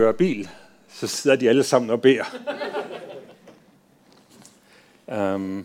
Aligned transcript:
kører 0.00 0.12
bil, 0.12 0.48
så 0.88 1.06
sidder 1.06 1.36
de 1.36 1.48
alle 1.48 1.64
sammen 1.64 1.90
og 1.90 2.00
beder. 2.00 2.24
um, 5.34 5.64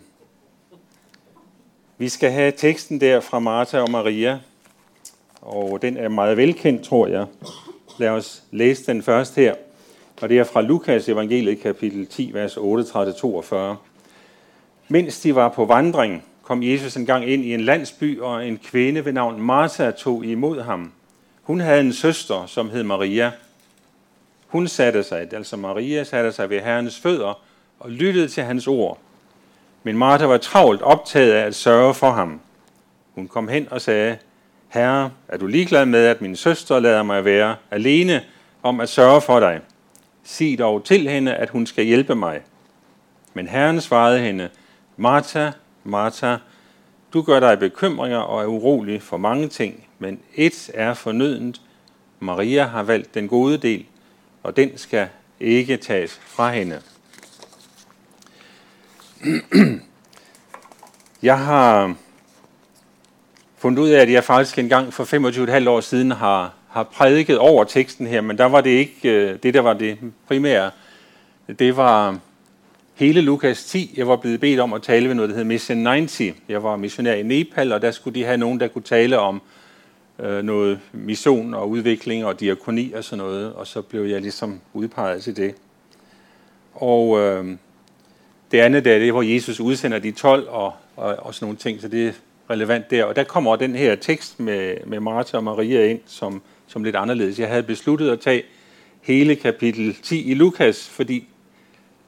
vi 1.98 2.08
skal 2.08 2.30
have 2.30 2.52
teksten 2.52 3.00
der 3.00 3.20
fra 3.20 3.38
Martha 3.38 3.78
og 3.78 3.90
Maria, 3.90 4.38
og 5.42 5.82
den 5.82 5.96
er 5.96 6.08
meget 6.08 6.36
velkendt, 6.36 6.82
tror 6.82 7.06
jeg. 7.06 7.26
Lad 7.98 8.08
os 8.08 8.42
læse 8.50 8.86
den 8.86 9.02
først 9.02 9.36
her, 9.36 9.54
og 10.20 10.28
det 10.28 10.38
er 10.38 10.44
fra 10.44 10.60
Lukas 10.60 11.08
evangeliet 11.08 11.60
kapitel 11.60 12.06
10, 12.06 12.30
vers 12.34 12.56
38-42. 12.56 13.76
Mens 14.88 15.20
de 15.20 15.34
var 15.34 15.48
på 15.48 15.64
vandring, 15.64 16.24
kom 16.42 16.62
Jesus 16.62 16.96
en 16.96 17.06
gang 17.06 17.28
ind 17.28 17.44
i 17.44 17.54
en 17.54 17.60
landsby, 17.60 18.20
og 18.20 18.48
en 18.48 18.58
kvinde 18.58 19.04
ved 19.04 19.12
navn 19.12 19.42
Martha 19.42 19.90
tog 19.90 20.24
imod 20.24 20.60
ham. 20.60 20.92
Hun 21.42 21.60
havde 21.60 21.80
en 21.80 21.92
søster, 21.92 22.46
som 22.46 22.70
hed 22.70 22.82
Maria. 22.82 23.32
Hun 24.46 24.68
satte 24.68 25.02
sig, 25.02 25.34
altså 25.34 25.56
Maria 25.56 26.04
satte 26.04 26.32
sig 26.32 26.50
ved 26.50 26.60
Herrens 26.60 27.00
fødder 27.00 27.40
og 27.80 27.90
lyttede 27.90 28.28
til 28.28 28.42
hans 28.42 28.66
ord. 28.66 28.98
Men 29.82 29.98
Martha 29.98 30.26
var 30.26 30.38
travlt 30.38 30.82
optaget 30.82 31.32
af 31.32 31.46
at 31.46 31.54
sørge 31.54 31.94
for 31.94 32.10
ham. 32.10 32.40
Hun 33.14 33.28
kom 33.28 33.48
hen 33.48 33.68
og 33.70 33.80
sagde, 33.80 34.18
Herre, 34.68 35.10
er 35.28 35.36
du 35.36 35.46
ligeglad 35.46 35.86
med, 35.86 36.06
at 36.06 36.20
min 36.20 36.36
søster 36.36 36.80
lader 36.80 37.02
mig 37.02 37.24
være 37.24 37.56
alene 37.70 38.24
om 38.62 38.80
at 38.80 38.88
sørge 38.88 39.20
for 39.20 39.40
dig? 39.40 39.60
Sig 40.24 40.58
dog 40.58 40.84
til 40.84 41.08
hende, 41.08 41.34
at 41.34 41.50
hun 41.50 41.66
skal 41.66 41.84
hjælpe 41.84 42.14
mig. 42.14 42.40
Men 43.34 43.48
Herren 43.48 43.80
svarede 43.80 44.18
hende, 44.18 44.48
Martha, 44.96 45.50
Martha, 45.84 46.36
du 47.12 47.22
gør 47.22 47.40
dig 47.40 47.58
bekymringer 47.58 48.18
og 48.18 48.42
er 48.42 48.46
urolig 48.46 49.02
for 49.02 49.16
mange 49.16 49.48
ting, 49.48 49.86
men 49.98 50.20
et 50.34 50.70
er 50.74 50.94
fornødent. 50.94 51.60
Maria 52.20 52.66
har 52.66 52.82
valgt 52.82 53.14
den 53.14 53.28
gode 53.28 53.58
del, 53.58 53.86
og 54.46 54.56
den 54.56 54.78
skal 54.78 55.08
ikke 55.40 55.76
tages 55.76 56.20
fra 56.24 56.52
hende. 56.52 56.80
Jeg 61.22 61.38
har 61.38 61.94
fundet 63.58 63.82
ud 63.82 63.88
af, 63.88 64.00
at 64.00 64.12
jeg 64.12 64.24
faktisk 64.24 64.58
engang 64.58 64.94
for 64.94 65.04
25,5 65.62 65.68
år 65.68 65.80
siden 65.80 66.10
har, 66.10 66.54
har 66.68 66.82
prædiket 66.82 67.38
over 67.38 67.64
teksten 67.64 68.06
her, 68.06 68.20
men 68.20 68.38
der 68.38 68.44
var 68.44 68.60
det 68.60 68.70
ikke 68.70 69.10
øh, 69.10 69.38
det, 69.42 69.54
der 69.54 69.60
var 69.60 69.72
det 69.72 69.98
primære. 70.26 70.70
Det 71.58 71.76
var 71.76 72.18
hele 72.94 73.20
Lukas 73.20 73.64
10. 73.64 73.94
Jeg 73.96 74.08
var 74.08 74.16
blevet 74.16 74.40
bedt 74.40 74.60
om 74.60 74.72
at 74.72 74.82
tale 74.82 75.08
ved 75.08 75.14
noget, 75.14 75.30
der 75.30 75.36
hed 75.36 75.44
Mission 75.44 75.86
90. 75.86 76.36
Jeg 76.48 76.62
var 76.62 76.76
missionær 76.76 77.14
i 77.14 77.22
Nepal, 77.22 77.72
og 77.72 77.82
der 77.82 77.90
skulle 77.90 78.20
de 78.20 78.24
have 78.24 78.36
nogen, 78.36 78.60
der 78.60 78.68
kunne 78.68 78.82
tale 78.82 79.18
om 79.18 79.42
øh, 80.18 80.42
noget 80.44 80.80
mission 80.92 81.54
og 81.54 81.70
udvikling 81.70 82.24
og 82.24 82.40
diakoni 82.40 82.92
og 82.92 83.04
sådan 83.04 83.24
noget, 83.24 83.52
og 83.52 83.66
så 83.66 83.82
blev 83.82 84.02
jeg 84.02 84.20
ligesom 84.20 84.60
udpeget 84.74 85.22
til 85.22 85.36
det. 85.36 85.54
Og 86.74 87.20
øh, 87.20 87.56
det 88.52 88.58
andet 88.58 88.84
der, 88.84 88.98
det 88.98 89.08
er, 89.08 89.12
hvor 89.12 89.22
Jesus 89.22 89.60
udsender 89.60 89.98
de 89.98 90.10
12 90.10 90.48
og, 90.48 90.72
og, 90.96 91.16
og 91.18 91.34
sådan 91.34 91.46
nogle 91.46 91.58
ting, 91.58 91.80
så 91.80 91.88
det 91.88 92.08
er 92.08 92.12
relevant 92.50 92.90
der. 92.90 93.04
Og 93.04 93.16
der 93.16 93.24
kommer 93.24 93.56
den 93.56 93.74
her 93.74 93.94
tekst 93.94 94.40
med, 94.40 94.76
med 94.86 95.00
Martha 95.00 95.36
og 95.36 95.44
Maria 95.44 95.86
ind, 95.86 96.00
som, 96.06 96.42
som 96.66 96.84
lidt 96.84 96.96
anderledes. 96.96 97.38
Jeg 97.38 97.48
havde 97.48 97.62
besluttet 97.62 98.10
at 98.10 98.20
tage 98.20 98.42
hele 99.00 99.36
kapitel 99.36 99.94
10 100.02 100.30
i 100.30 100.34
Lukas, 100.34 100.88
fordi 100.88 101.28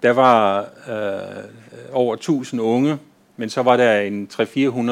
der 0.03 0.11
var 0.11 0.61
øh, 0.89 1.45
over 1.93 2.15
1000 2.15 2.61
unge, 2.61 2.99
men 3.37 3.51
så 3.51 3.63
var 3.63 3.77
der 3.77 4.01
en 4.01 4.29
300-400 4.33 4.91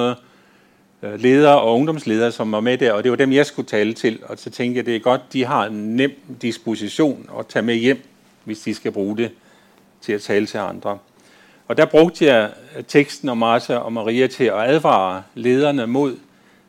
Øh, 1.02 1.20
ledere 1.20 1.61
og 1.61 1.75
ungdomsledere, 1.75 2.33
som 2.33 2.52
var 2.52 2.61
med 2.61 2.78
der, 2.78 2.92
og 2.92 3.02
det 3.02 3.11
var 3.11 3.16
dem, 3.16 3.33
jeg 3.33 3.47
skulle 3.47 3.69
tale 3.69 3.92
til. 3.92 4.19
Og 4.22 4.39
så 4.39 4.50
tænkte 4.50 4.78
jeg, 4.78 4.86
det 4.86 4.97
er 4.97 5.00
godt, 5.00 5.20
de 5.33 5.44
har 5.44 5.66
en 5.66 5.97
nem 5.97 6.12
disposition 6.42 7.30
at 7.39 7.47
tage 7.47 7.62
med 7.62 7.75
hjem, 7.75 8.02
hvis 8.44 8.61
de 8.61 8.75
skal 8.75 8.92
bruge 8.92 9.17
det 9.17 9.30
til 10.00 10.12
at 10.12 10.22
tale 10.22 10.47
til 10.47 10.58
andre. 10.58 10.98
Og 11.69 11.77
der 11.77 11.84
brugte 11.84 12.24
jeg 12.24 12.50
øh, 12.77 12.84
teksten 12.84 13.28
om 13.28 13.39
Martha 13.39 13.77
og 13.77 13.92
Maria 13.92 14.27
til 14.27 14.44
at 14.44 14.70
advare 14.70 15.22
lederne 15.34 15.86
mod, 15.86 16.17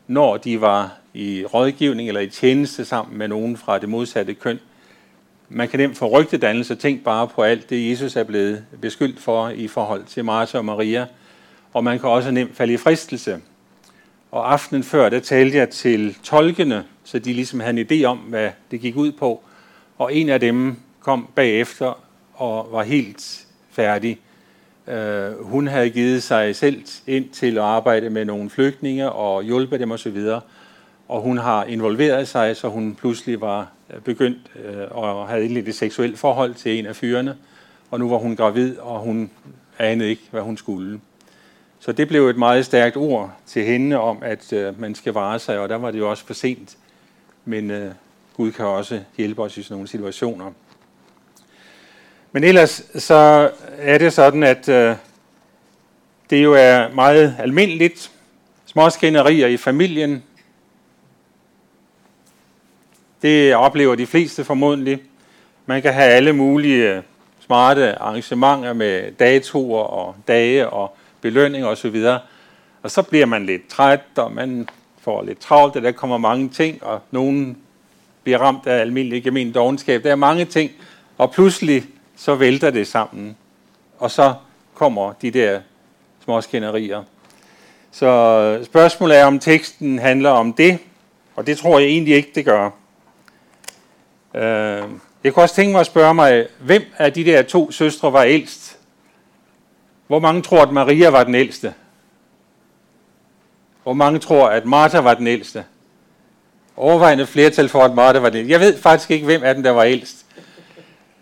når 0.06 0.36
de 0.36 0.60
var 0.60 0.92
i 1.14 1.44
rådgivning 1.54 2.08
eller 2.08 2.20
i 2.20 2.28
tjeneste 2.28 2.84
sammen 2.84 3.18
med 3.18 3.28
nogen 3.28 3.56
fra 3.56 3.78
det 3.78 3.88
modsatte 3.88 4.34
køn. 4.34 4.58
Man 5.48 5.68
kan 5.68 5.80
nemt 5.80 5.98
få 5.98 6.20
rygtedannelse, 6.20 6.74
tænk 6.74 7.04
bare 7.04 7.28
på 7.28 7.42
alt 7.42 7.70
det, 7.70 7.90
Jesus 7.90 8.16
er 8.16 8.24
blevet 8.24 8.64
beskyldt 8.80 9.20
for 9.20 9.48
i 9.48 9.68
forhold 9.68 10.04
til 10.04 10.24
Martha 10.24 10.58
og 10.58 10.64
Maria. 10.64 11.06
Og 11.72 11.84
man 11.84 11.98
kan 11.98 12.08
også 12.08 12.30
nemt 12.30 12.56
falde 12.56 12.72
i 12.72 12.76
fristelse. 12.76 13.40
Og 14.30 14.52
aftenen 14.52 14.82
før, 14.82 15.08
der 15.08 15.20
talte 15.20 15.56
jeg 15.56 15.70
til 15.70 16.14
tolkene, 16.22 16.84
så 17.04 17.18
de 17.18 17.32
ligesom 17.32 17.60
havde 17.60 17.80
en 17.80 17.86
idé 17.90 18.04
om, 18.04 18.18
hvad 18.18 18.50
det 18.70 18.80
gik 18.80 18.96
ud 18.96 19.12
på. 19.12 19.42
Og 19.98 20.14
en 20.14 20.28
af 20.28 20.40
dem 20.40 20.76
kom 21.00 21.28
bagefter 21.34 22.04
og 22.34 22.68
var 22.72 22.82
helt 22.82 23.46
færdig 23.70 24.18
Øh, 24.88 25.44
hun 25.44 25.66
havde 25.66 25.90
givet 25.90 26.22
sig 26.22 26.56
selv 26.56 26.82
ind 27.06 27.28
til 27.30 27.58
at 27.58 27.64
arbejde 27.64 28.10
med 28.10 28.24
nogle 28.24 28.50
flygtninge 28.50 29.12
og 29.12 29.42
hjælpe 29.42 29.78
dem 29.78 29.90
osv. 29.90 30.18
Og 31.08 31.20
hun 31.20 31.38
har 31.38 31.64
involveret 31.64 32.28
sig, 32.28 32.56
så 32.56 32.68
hun 32.68 32.94
pludselig 32.94 33.40
var 33.40 33.72
begyndt 34.04 34.38
øh, 34.64 34.82
og 34.90 35.28
havde 35.28 35.44
indledt 35.44 35.68
et 35.68 35.74
seksuelt 35.74 36.18
forhold 36.18 36.54
til 36.54 36.78
en 36.78 36.86
af 36.86 36.96
fyrene. 36.96 37.36
Og 37.90 37.98
nu 37.98 38.08
var 38.08 38.16
hun 38.16 38.36
gravid, 38.36 38.78
og 38.78 39.00
hun 39.00 39.30
anede 39.78 40.10
ikke, 40.10 40.22
hvad 40.30 40.42
hun 40.42 40.56
skulle. 40.56 41.00
Så 41.80 41.92
det 41.92 42.08
blev 42.08 42.28
et 42.28 42.36
meget 42.36 42.64
stærkt 42.66 42.96
ord 42.96 43.32
til 43.46 43.64
hende 43.64 43.96
om, 44.00 44.18
at 44.22 44.52
øh, 44.52 44.80
man 44.80 44.94
skal 44.94 45.12
vare 45.12 45.38
sig, 45.38 45.58
og 45.58 45.68
der 45.68 45.76
var 45.76 45.90
det 45.90 45.98
jo 45.98 46.10
også 46.10 46.24
for 46.26 46.34
sent. 46.34 46.76
Men 47.44 47.70
øh, 47.70 47.92
Gud 48.36 48.52
kan 48.52 48.64
også 48.64 49.00
hjælpe 49.16 49.42
os 49.42 49.58
i 49.58 49.62
sådan 49.62 49.74
nogle 49.74 49.88
situationer. 49.88 50.52
Men 52.32 52.44
ellers 52.44 52.82
så 52.94 53.50
er 53.78 53.98
det 53.98 54.12
sådan, 54.12 54.42
at 54.42 54.68
øh, 54.68 54.96
det 56.30 56.44
jo 56.44 56.54
er 56.54 56.94
meget 56.94 57.36
almindeligt. 57.38 58.10
Småskænderier 58.66 59.46
i 59.46 59.56
familien. 59.56 60.22
Det 63.22 63.54
oplever 63.54 63.94
de 63.94 64.06
fleste 64.06 64.44
formodentlig. 64.44 65.02
Man 65.66 65.82
kan 65.82 65.94
have 65.94 66.10
alle 66.10 66.32
mulige 66.32 66.94
øh, 66.94 67.02
smarte 67.40 67.98
arrangementer 67.98 68.72
med 68.72 69.12
datoer 69.12 69.82
og 69.82 70.16
dage 70.28 70.68
og 70.68 70.96
belønning 71.20 71.66
osv. 71.66 72.04
Og 72.82 72.90
så 72.90 73.02
bliver 73.02 73.26
man 73.26 73.46
lidt 73.46 73.68
træt, 73.68 74.00
og 74.16 74.32
man 74.32 74.68
får 75.00 75.22
lidt 75.22 75.38
travlt, 75.38 75.76
og 75.76 75.82
der 75.82 75.92
kommer 75.92 76.18
mange 76.18 76.48
ting, 76.48 76.82
og 76.82 77.00
nogen 77.10 77.58
bliver 78.22 78.38
ramt 78.38 78.66
af 78.66 78.80
almindelig 78.80 79.22
gemen 79.22 79.52
dogenskab. 79.52 80.04
Der 80.04 80.10
er 80.10 80.16
mange 80.16 80.44
ting, 80.44 80.70
og 81.18 81.32
pludselig 81.32 81.84
så 82.16 82.34
vælter 82.34 82.70
det 82.70 82.86
sammen. 82.86 83.36
Og 83.98 84.10
så 84.10 84.34
kommer 84.74 85.12
de 85.12 85.30
der 85.30 85.60
småskænderier. 86.24 87.02
Så 87.90 88.60
spørgsmålet 88.64 89.18
er, 89.18 89.24
om 89.24 89.38
teksten 89.38 89.98
handler 89.98 90.30
om 90.30 90.52
det, 90.52 90.78
og 91.36 91.46
det 91.46 91.58
tror 91.58 91.78
jeg 91.78 91.88
egentlig 91.88 92.14
ikke, 92.14 92.30
det 92.34 92.44
gør. 92.44 92.70
Øh, 94.34 94.82
jeg 95.24 95.34
kunne 95.34 95.42
også 95.42 95.54
tænke 95.54 95.72
mig 95.72 95.80
at 95.80 95.86
spørge 95.86 96.14
mig, 96.14 96.46
hvem 96.60 96.82
af 96.98 97.12
de 97.12 97.24
der 97.24 97.42
to 97.42 97.70
søstre 97.70 98.12
var 98.12 98.22
ældst? 98.22 98.67
Hvor 100.08 100.18
mange 100.18 100.42
tror, 100.42 100.62
at 100.62 100.72
Maria 100.72 101.10
var 101.10 101.24
den 101.24 101.34
ældste? 101.34 101.74
Hvor 103.82 103.92
mange 103.92 104.18
tror, 104.18 104.48
at 104.48 104.66
Martha 104.66 105.00
var 105.00 105.14
den 105.14 105.26
ældste? 105.26 105.64
Overvejende 106.76 107.26
flertal 107.26 107.68
for, 107.68 107.82
at 107.82 107.94
Martha 107.94 108.20
var 108.20 108.30
den 108.30 108.38
ældste. 108.38 108.52
Jeg 108.52 108.60
ved 108.60 108.78
faktisk 108.78 109.10
ikke, 109.10 109.24
hvem 109.24 109.42
af 109.42 109.54
dem, 109.54 109.62
der 109.62 109.70
var 109.70 109.84
ældst. 109.84 110.26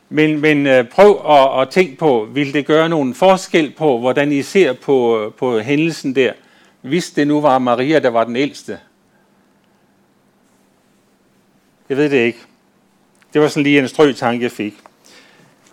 Men, 0.09 0.41
men 0.41 0.67
øh, 0.67 0.89
prøv 0.89 1.21
at, 1.29 1.61
at 1.63 1.69
tænke 1.71 1.97
på, 1.97 2.29
vil 2.33 2.55
det 2.55 2.67
gøre 2.67 2.89
nogen 2.89 3.15
forskel 3.15 3.71
på, 3.71 3.99
hvordan 3.99 4.33
I 4.33 4.43
ser 4.43 4.73
på, 4.73 5.25
øh, 5.25 5.33
på 5.33 5.59
hændelsen 5.59 6.15
der, 6.15 6.33
hvis 6.81 7.11
det 7.11 7.27
nu 7.29 7.41
var 7.41 7.59
Maria, 7.59 7.99
der 7.99 8.11
var 8.11 8.25
den 8.25 8.37
ældste? 8.37 8.79
Jeg 11.89 11.97
ved 11.97 12.11
det 12.11 12.17
ikke. 12.17 12.39
Det 13.33 13.41
var 13.41 13.49
sådan 13.49 13.63
lige 13.63 13.79
en 13.79 13.89
strø 13.89 14.13
tanke, 14.13 14.43
jeg 14.43 14.53
fik. 14.53 14.75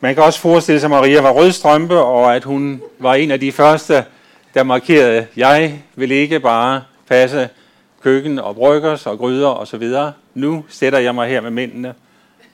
Man 0.03 0.15
kan 0.15 0.23
også 0.23 0.39
forestille 0.39 0.79
sig, 0.79 0.87
at 0.87 0.91
Maria 0.91 1.21
var 1.21 1.31
rødstrømpe, 1.31 1.97
og 1.99 2.35
at 2.35 2.43
hun 2.43 2.81
var 2.99 3.13
en 3.13 3.31
af 3.31 3.39
de 3.39 3.51
første, 3.51 4.05
der 4.53 4.63
markerede, 4.63 5.27
jeg 5.37 5.79
vil 5.95 6.11
ikke 6.11 6.39
bare 6.39 6.83
passe 7.07 7.49
køkken 8.01 8.39
og 8.39 8.55
bryggers 8.55 9.05
og 9.05 9.17
gryder 9.17 9.47
osv. 9.47 9.83
Nu 10.33 10.65
sætter 10.69 10.99
jeg 10.99 11.15
mig 11.15 11.29
her 11.29 11.41
med 11.41 11.51
mændene 11.51 11.93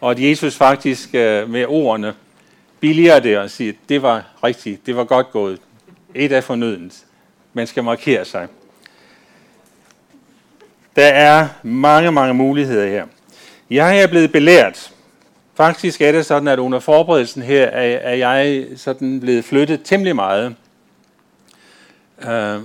og 0.02 0.12
at 0.12 0.20
Jesus 0.20 0.56
faktisk 0.56 1.16
øh, 1.16 1.50
med 1.50 1.66
ordene 1.68 2.14
billiger 2.80 3.20
det 3.20 3.38
og 3.38 3.50
siger, 3.50 3.74
det 3.90 4.02
var 4.02 4.26
rigtigt, 4.44 4.86
det 4.86 4.96
var 4.96 5.04
godt 5.04 5.32
gået. 5.32 5.60
Et 6.16 6.32
af 6.32 6.44
fornødens. 6.44 7.06
Man 7.54 7.68
skal 7.68 7.84
markere 7.84 8.26
sig. 8.26 8.48
Der 10.96 11.06
er 11.08 11.48
mange, 11.64 12.12
mange 12.12 12.34
muligheder 12.34 12.88
her. 12.88 13.06
Jeg 13.70 14.02
er 14.02 14.08
blevet 14.08 14.32
belært. 14.32 14.92
Faktisk 15.60 16.02
er 16.02 16.12
det 16.12 16.26
sådan, 16.26 16.48
at 16.48 16.60
under 16.60 16.80
forberedelsen 16.80 17.42
her 17.42 17.66
er, 17.66 18.16
jeg 18.16 18.68
sådan 18.76 19.20
blevet 19.20 19.46
flyttet 19.46 19.82
temmelig 19.84 20.16
meget. 20.16 20.56
Uh, 22.18 22.64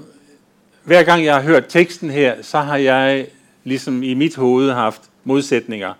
hver 0.84 1.02
gang 1.02 1.24
jeg 1.24 1.34
har 1.34 1.42
hørt 1.42 1.64
teksten 1.68 2.10
her, 2.10 2.34
så 2.42 2.58
har 2.58 2.76
jeg 2.76 3.26
ligesom 3.64 4.02
i 4.02 4.14
mit 4.14 4.36
hoved 4.36 4.72
haft 4.72 5.02
modsætninger 5.24 5.94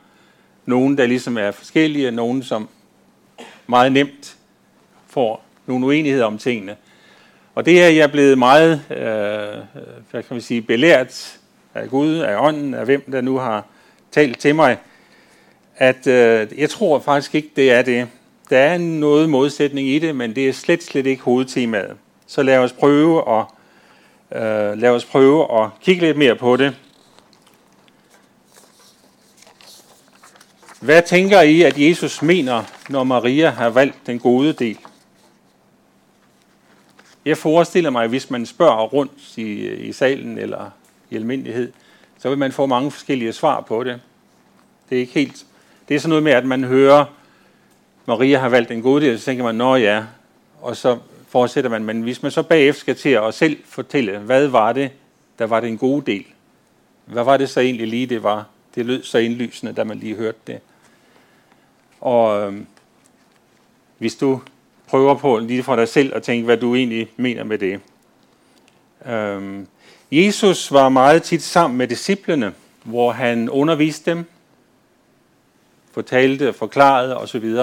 Nogen, 0.67 0.99
der 0.99 1.07
ligesom 1.07 1.39
er 1.39 1.51
forskellige, 1.51 2.11
nogen, 2.11 2.43
som 2.43 2.69
meget 3.67 3.93
nemt 3.93 4.37
får 5.07 5.45
nogle 5.67 5.87
uenigheder 5.87 6.25
om 6.25 6.39
tingene. 6.39 6.77
Og 7.55 7.67
det 7.67 7.85
er 7.85 7.89
jeg 7.89 8.11
blevet 8.11 8.39
meget, 8.39 8.73
øh, 8.91 9.83
hvad 10.11 10.23
kan 10.23 10.25
man 10.31 10.41
sige, 10.41 10.63
belært 10.63 11.39
af 11.75 11.89
Gud, 11.89 12.19
af 12.19 12.37
ånden, 12.47 12.75
af 12.75 12.85
hvem 12.85 13.05
der 13.13 13.21
nu 13.21 13.39
har 13.39 13.67
talt 14.13 14.39
til 14.39 14.55
mig, 14.55 14.79
at 15.77 16.07
øh, 16.07 16.49
jeg 16.59 16.71
tror 16.71 16.99
faktisk 16.99 17.35
ikke, 17.35 17.51
det 17.57 17.73
er 17.73 17.83
det. 17.83 18.09
Der 18.51 18.59
er 18.59 18.79
noget 18.79 19.31
modsætning 19.31 19.89
i 19.89 19.99
det, 19.99 20.17
men 20.17 20.35
det 20.35 20.49
er 20.49 20.53
slet, 20.53 20.83
slet 20.83 21.07
ikke 21.07 21.23
hovedtemaet. 21.23 21.97
Så 22.27 22.43
lad 22.43 22.59
os 22.59 22.73
prøve 22.73 23.39
at, 23.39 23.45
øh, 24.43 24.79
lad 24.79 24.91
os 24.91 25.05
prøve 25.05 25.63
at 25.63 25.71
kigge 25.81 26.01
lidt 26.01 26.17
mere 26.17 26.37
på 26.37 26.57
det. 26.57 26.77
Hvad 30.81 31.03
tænker 31.03 31.41
I, 31.41 31.63
at 31.63 31.79
Jesus 31.79 32.23
mener, 32.23 32.63
når 32.89 33.05
Maria 33.05 33.51
har 33.51 33.71
valgt 33.71 34.07
den 34.07 34.19
gode 34.19 34.53
del? 34.53 34.79
Jeg 37.25 37.39
forestiller 37.39 37.91
mig, 37.91 38.05
at 38.05 38.09
hvis 38.09 38.31
man 38.31 38.47
spørger 38.47 38.87
rundt 38.87 39.39
i, 39.39 39.69
i 39.69 39.93
salen 39.93 40.39
eller 40.39 40.71
i 41.11 41.17
almindelighed, 41.17 41.73
så 42.19 42.29
vil 42.29 42.39
man 42.39 42.53
få 42.53 42.67
mange 42.67 42.91
forskellige 42.91 43.33
svar 43.33 43.61
på 43.61 43.85
det. 43.85 44.01
Det 44.91 44.97
er 44.97 45.01
ikke 45.01 45.13
helt. 45.13 45.47
Det 45.89 45.95
er 45.95 45.99
sådan 45.99 46.09
noget 46.09 46.23
med, 46.23 46.33
at 46.33 46.45
man 46.45 46.65
hører, 46.65 47.05
Maria 48.07 48.39
har 48.39 48.49
valgt 48.49 48.71
en 48.71 48.83
god 48.83 49.01
del, 49.01 49.19
så 49.19 49.25
tænker 49.25 49.45
man, 49.45 49.55
nå 49.55 49.77
ja, 49.77 50.05
og 50.61 50.77
så 50.77 50.99
fortsætter 51.29 51.71
man. 51.71 51.85
Men 51.85 52.03
hvis 52.03 52.23
man 52.23 52.33
så 52.33 52.43
bagefter 52.43 52.81
skal 52.81 52.97
til 52.97 53.09
at 53.09 53.35
selv 53.35 53.57
fortælle, 53.65 54.19
hvad 54.19 54.47
var 54.47 54.73
det, 54.73 54.91
der 55.39 55.47
var 55.47 55.61
det 55.61 55.69
en 55.69 55.79
god 55.79 56.03
del? 56.03 56.25
Hvad 57.05 57.25
var 57.25 57.37
det 57.37 57.51
så 57.51 57.61
egentlig 57.61 57.89
lige, 57.89 58.07
det 58.07 58.23
var? 58.23 58.47
Det 58.75 58.87
lød 58.87 59.03
så 59.03 59.19
indlysende, 59.19 59.73
da 59.73 59.85
man 59.85 59.99
lige 59.99 60.15
hørte 60.17 60.39
det. 60.47 60.61
Og 62.01 62.41
øhm, 62.41 62.67
hvis 63.99 64.15
du 64.15 64.41
prøver 64.87 65.15
på 65.15 65.39
lige 65.39 65.63
for 65.63 65.77
dig 65.77 65.89
selv 65.89 66.15
at 66.15 66.23
tænke, 66.23 66.45
hvad 66.45 66.57
du 66.57 66.75
egentlig 66.75 67.09
mener 67.17 67.45
med 67.45 67.59
det. 67.59 67.81
Øhm, 69.07 69.67
Jesus 70.13 70.73
var 70.73 70.89
meget 70.89 71.23
tit 71.23 71.43
sammen 71.43 71.79
med 71.79 71.89
disciplene, 71.89 72.53
hvor 72.85 73.13
han 73.13 73.51
underviste 73.51 74.11
dem, 74.11 74.25
fortalte, 75.95 76.53
forklarede 76.53 77.17
osv., 77.17 77.57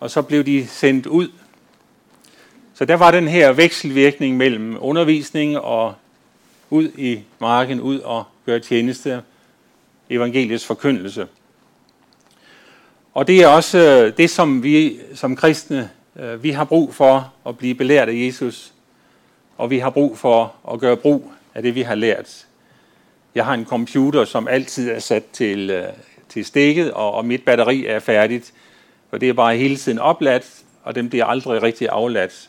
og 0.00 0.10
så 0.10 0.22
blev 0.22 0.44
de 0.44 0.66
sendt 0.66 1.06
ud. 1.06 1.28
Så 2.74 2.84
der 2.84 2.94
var 2.94 3.10
den 3.10 3.28
her 3.28 3.52
vekselvirkning 3.52 4.36
mellem 4.36 4.76
undervisning 4.80 5.58
og 5.58 5.94
ud 6.70 6.88
i 6.98 7.20
marken, 7.38 7.80
ud 7.80 7.98
og 7.98 8.24
gøre 8.46 8.60
tjeneste, 8.60 9.22
evangeliets 10.10 10.66
forkyndelse. 10.66 11.26
Og 13.14 13.26
det 13.26 13.42
er 13.42 13.48
også 13.48 13.78
øh, 13.78 14.16
det, 14.16 14.30
som 14.30 14.62
vi 14.62 14.98
som 15.14 15.36
kristne, 15.36 15.90
øh, 16.16 16.42
vi 16.42 16.50
har 16.50 16.64
brug 16.64 16.94
for 16.94 17.32
at 17.48 17.58
blive 17.58 17.74
belært 17.74 18.08
af 18.08 18.14
Jesus, 18.26 18.72
og 19.56 19.70
vi 19.70 19.78
har 19.78 19.90
brug 19.90 20.18
for 20.18 20.54
at 20.72 20.80
gøre 20.80 20.96
brug 20.96 21.32
af 21.54 21.62
det, 21.62 21.74
vi 21.74 21.82
har 21.82 21.94
lært. 21.94 22.46
Jeg 23.34 23.44
har 23.44 23.54
en 23.54 23.66
computer, 23.66 24.24
som 24.24 24.48
altid 24.48 24.90
er 24.90 24.98
sat 24.98 25.24
til, 25.32 25.70
øh, 25.70 25.88
til 26.32 26.44
stikket, 26.44 26.92
og, 26.92 27.14
og 27.14 27.24
mit 27.24 27.44
batteri 27.44 27.86
er 27.86 27.98
færdigt, 27.98 28.52
for 29.10 29.18
det 29.18 29.28
er 29.28 29.32
bare 29.32 29.56
hele 29.56 29.76
tiden 29.76 29.98
opladt, 29.98 30.62
og 30.82 30.94
dem 30.94 31.08
bliver 31.08 31.24
aldrig 31.24 31.62
rigtig 31.62 31.88
afladt. 31.88 32.48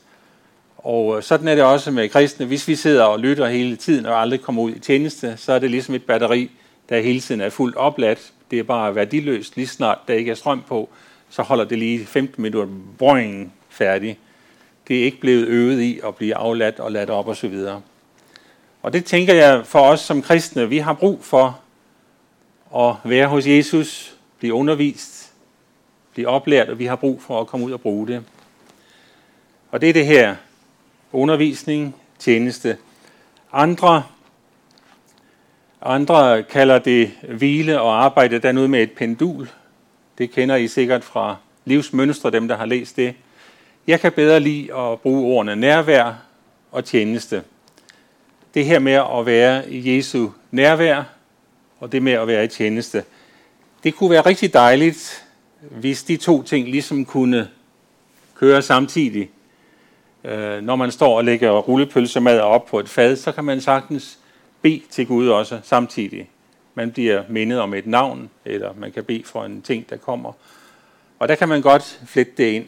Og 0.77 1.17
øh, 1.17 1.23
sådan 1.23 1.47
er 1.47 1.55
det 1.55 1.63
også 1.63 1.91
med 1.91 2.09
kristne. 2.09 2.45
Hvis 2.45 2.67
vi 2.67 2.75
sidder 2.75 3.03
og 3.03 3.19
lytter 3.19 3.47
hele 3.47 3.75
tiden 3.75 4.05
og 4.05 4.21
aldrig 4.21 4.41
kommer 4.41 4.61
ud 4.61 4.71
i 4.71 4.79
tjeneste, 4.79 5.33
så 5.37 5.53
er 5.53 5.59
det 5.59 5.71
ligesom 5.71 5.95
et 5.95 6.03
batteri, 6.03 6.51
der 6.89 6.99
hele 6.99 7.19
tiden 7.19 7.41
er 7.41 7.49
fuldt 7.49 7.75
opladt. 7.75 8.31
Det 8.51 8.59
er 8.59 8.63
bare 8.63 8.95
værdiløst. 8.95 9.55
Lige 9.55 9.67
snart 9.67 9.97
der 10.07 10.13
ikke 10.13 10.31
er 10.31 10.35
strøm 10.35 10.63
på, 10.67 10.89
så 11.29 11.41
holder 11.41 11.63
det 11.63 11.79
lige 11.79 12.05
15 12.05 12.41
minutter 12.41 12.73
boing, 12.97 13.53
færdig. 13.69 14.17
Det 14.87 14.99
er 14.99 15.03
ikke 15.03 15.19
blevet 15.19 15.47
øvet 15.47 15.81
i 15.81 15.99
at 16.07 16.15
blive 16.15 16.35
afladt 16.35 16.79
og 16.79 16.91
ladt 16.91 17.09
op 17.09 17.27
osv. 17.27 17.55
Og 18.81 18.93
det 18.93 19.05
tænker 19.05 19.33
jeg 19.33 19.65
for 19.65 19.79
os 19.79 19.99
som 19.99 20.21
kristne, 20.21 20.69
vi 20.69 20.77
har 20.77 20.93
brug 20.93 21.23
for 21.23 21.59
at 22.75 22.95
være 23.03 23.27
hos 23.27 23.47
Jesus, 23.47 24.15
blive 24.39 24.53
undervist, 24.53 25.33
blive 26.13 26.27
oplært, 26.27 26.69
og 26.69 26.79
vi 26.79 26.85
har 26.85 26.95
brug 26.95 27.21
for 27.21 27.41
at 27.41 27.47
komme 27.47 27.65
ud 27.65 27.71
og 27.71 27.81
bruge 27.81 28.07
det. 28.07 28.23
Og 29.71 29.81
det 29.81 29.89
er 29.89 29.93
det 29.93 30.05
her, 30.05 30.35
undervisning, 31.11 31.95
tjeneste. 32.19 32.77
Andre 33.51 34.03
andre 35.85 36.43
kalder 36.43 36.79
det 36.79 37.11
hvile 37.29 37.81
og 37.81 38.03
arbejde. 38.03 38.39
Der 38.39 38.49
er 38.49 38.53
noget 38.53 38.69
med 38.69 38.83
et 38.83 38.91
pendul. 38.91 39.49
Det 40.17 40.31
kender 40.31 40.55
I 40.55 40.67
sikkert 40.67 41.03
fra 41.03 41.35
livsmønstre, 41.65 42.31
dem 42.31 42.47
der 42.47 42.57
har 42.57 42.65
læst 42.65 42.97
det. 42.97 43.15
Jeg 43.87 43.99
kan 43.99 44.11
bedre 44.11 44.39
lide 44.39 44.75
at 44.75 44.99
bruge 44.99 45.35
ordene 45.35 45.55
nærvær 45.55 46.13
og 46.71 46.85
tjeneste. 46.85 47.43
Det 48.53 48.65
her 48.65 48.79
med 48.79 48.93
at 48.93 49.25
være 49.25 49.71
i 49.71 49.95
Jesu 49.95 50.29
nærvær, 50.51 51.03
og 51.83 51.91
det 51.91 52.03
med 52.03 52.11
at 52.11 52.27
være 52.27 52.43
i 52.43 52.47
tjeneste. 52.47 53.03
Det 53.83 53.95
kunne 53.95 54.09
være 54.09 54.21
rigtig 54.21 54.53
dejligt, 54.53 55.25
hvis 55.61 56.03
de 56.03 56.17
to 56.17 56.43
ting 56.43 56.67
ligesom 56.67 57.05
kunne 57.05 57.49
køre 58.35 58.61
samtidig. 58.61 59.29
Øh, 60.23 60.61
når 60.61 60.75
man 60.75 60.91
står 60.91 61.17
og 61.17 61.23
lægger 61.23 61.51
rullepølsemad 61.51 62.39
op 62.39 62.65
på 62.65 62.79
et 62.79 62.89
fad, 62.89 63.15
så 63.15 63.31
kan 63.31 63.43
man 63.43 63.61
sagtens 63.61 64.19
bede 64.61 64.81
til 64.89 65.07
Gud 65.07 65.27
også 65.27 65.59
samtidig. 65.63 66.29
Man 66.75 66.91
bliver 66.91 67.23
mindet 67.29 67.59
om 67.59 67.73
et 67.73 67.87
navn, 67.87 68.29
eller 68.45 68.73
man 68.77 68.91
kan 68.91 69.03
bede 69.03 69.23
for 69.25 69.43
en 69.43 69.61
ting, 69.61 69.89
der 69.89 69.97
kommer. 69.97 70.31
Og 71.19 71.27
der 71.27 71.35
kan 71.35 71.49
man 71.49 71.61
godt 71.61 71.99
flette 72.07 72.33
det 72.37 72.51
ind. 72.51 72.65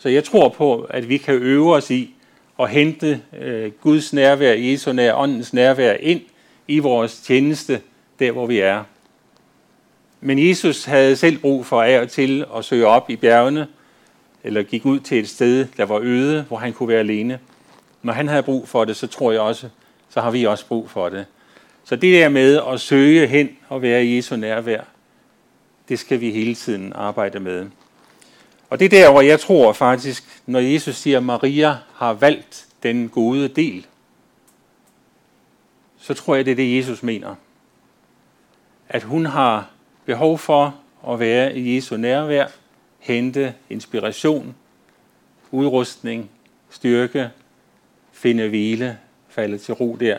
Så 0.00 0.08
jeg 0.08 0.24
tror 0.24 0.48
på, 0.48 0.80
at 0.80 1.08
vi 1.08 1.16
kan 1.16 1.34
øve 1.34 1.74
os 1.74 1.90
i 1.90 2.14
at 2.60 2.70
hente 2.70 3.20
øh, 3.38 3.72
Guds 3.80 4.12
nærvær, 4.12 4.52
Jesu 4.52 4.92
nær, 4.92 5.14
åndens 5.14 5.52
nærvær 5.52 5.92
ind 5.92 6.20
i 6.68 6.78
vores 6.78 7.20
tjeneste, 7.20 7.80
der 8.18 8.32
hvor 8.32 8.46
vi 8.46 8.58
er. 8.58 8.84
Men 10.20 10.48
Jesus 10.48 10.84
havde 10.84 11.16
selv 11.16 11.38
brug 11.38 11.66
for 11.66 11.82
af 11.82 12.00
og 12.00 12.10
til 12.10 12.44
at 12.56 12.64
søge 12.64 12.86
op 12.86 13.10
i 13.10 13.16
bjergene, 13.16 13.68
eller 14.44 14.62
gik 14.62 14.86
ud 14.86 15.00
til 15.00 15.18
et 15.18 15.28
sted, 15.28 15.66
der 15.76 15.84
var 15.84 16.00
øde, 16.02 16.42
hvor 16.42 16.56
han 16.56 16.72
kunne 16.72 16.88
være 16.88 16.98
alene. 16.98 17.38
Når 18.02 18.12
han 18.12 18.28
havde 18.28 18.42
brug 18.42 18.68
for 18.68 18.84
det, 18.84 18.96
så 18.96 19.06
tror 19.06 19.32
jeg 19.32 19.40
også, 19.40 19.68
så 20.08 20.20
har 20.20 20.30
vi 20.30 20.44
også 20.44 20.66
brug 20.66 20.90
for 20.90 21.08
det. 21.08 21.26
Så 21.84 21.96
det 21.96 22.14
der 22.14 22.28
med 22.28 22.60
at 22.72 22.80
søge 22.80 23.26
hen 23.26 23.48
og 23.68 23.82
være 23.82 24.04
i 24.04 24.16
Jesu 24.16 24.36
nærvær, 24.36 24.80
det 25.88 25.98
skal 25.98 26.20
vi 26.20 26.30
hele 26.30 26.54
tiden 26.54 26.92
arbejde 26.96 27.40
med. 27.40 27.66
Og 28.70 28.78
det 28.78 28.84
er 28.84 28.88
der, 28.88 29.10
hvor 29.10 29.20
jeg 29.20 29.40
tror 29.40 29.72
faktisk, 29.72 30.42
når 30.46 30.58
Jesus 30.58 30.96
siger, 30.96 31.16
at 31.16 31.24
Maria 31.24 31.76
har 31.94 32.12
valgt 32.12 32.66
den 32.82 33.08
gode 33.08 33.48
del, 33.48 33.86
så 35.98 36.14
tror 36.14 36.34
jeg, 36.34 36.44
det 36.44 36.50
er 36.50 36.56
det, 36.56 36.76
Jesus 36.76 37.02
mener. 37.02 37.34
At 38.94 39.02
hun 39.02 39.26
har 39.26 39.70
behov 40.04 40.38
for 40.38 40.80
at 41.08 41.20
være 41.20 41.56
i 41.56 41.76
Jesu 41.76 41.96
nærvær, 41.96 42.46
hente 42.98 43.54
inspiration, 43.70 44.54
udrustning, 45.50 46.30
styrke, 46.70 47.30
finde 48.12 48.48
hvile, 48.48 48.98
falde 49.28 49.58
til 49.58 49.74
ro 49.74 49.96
der, 50.00 50.18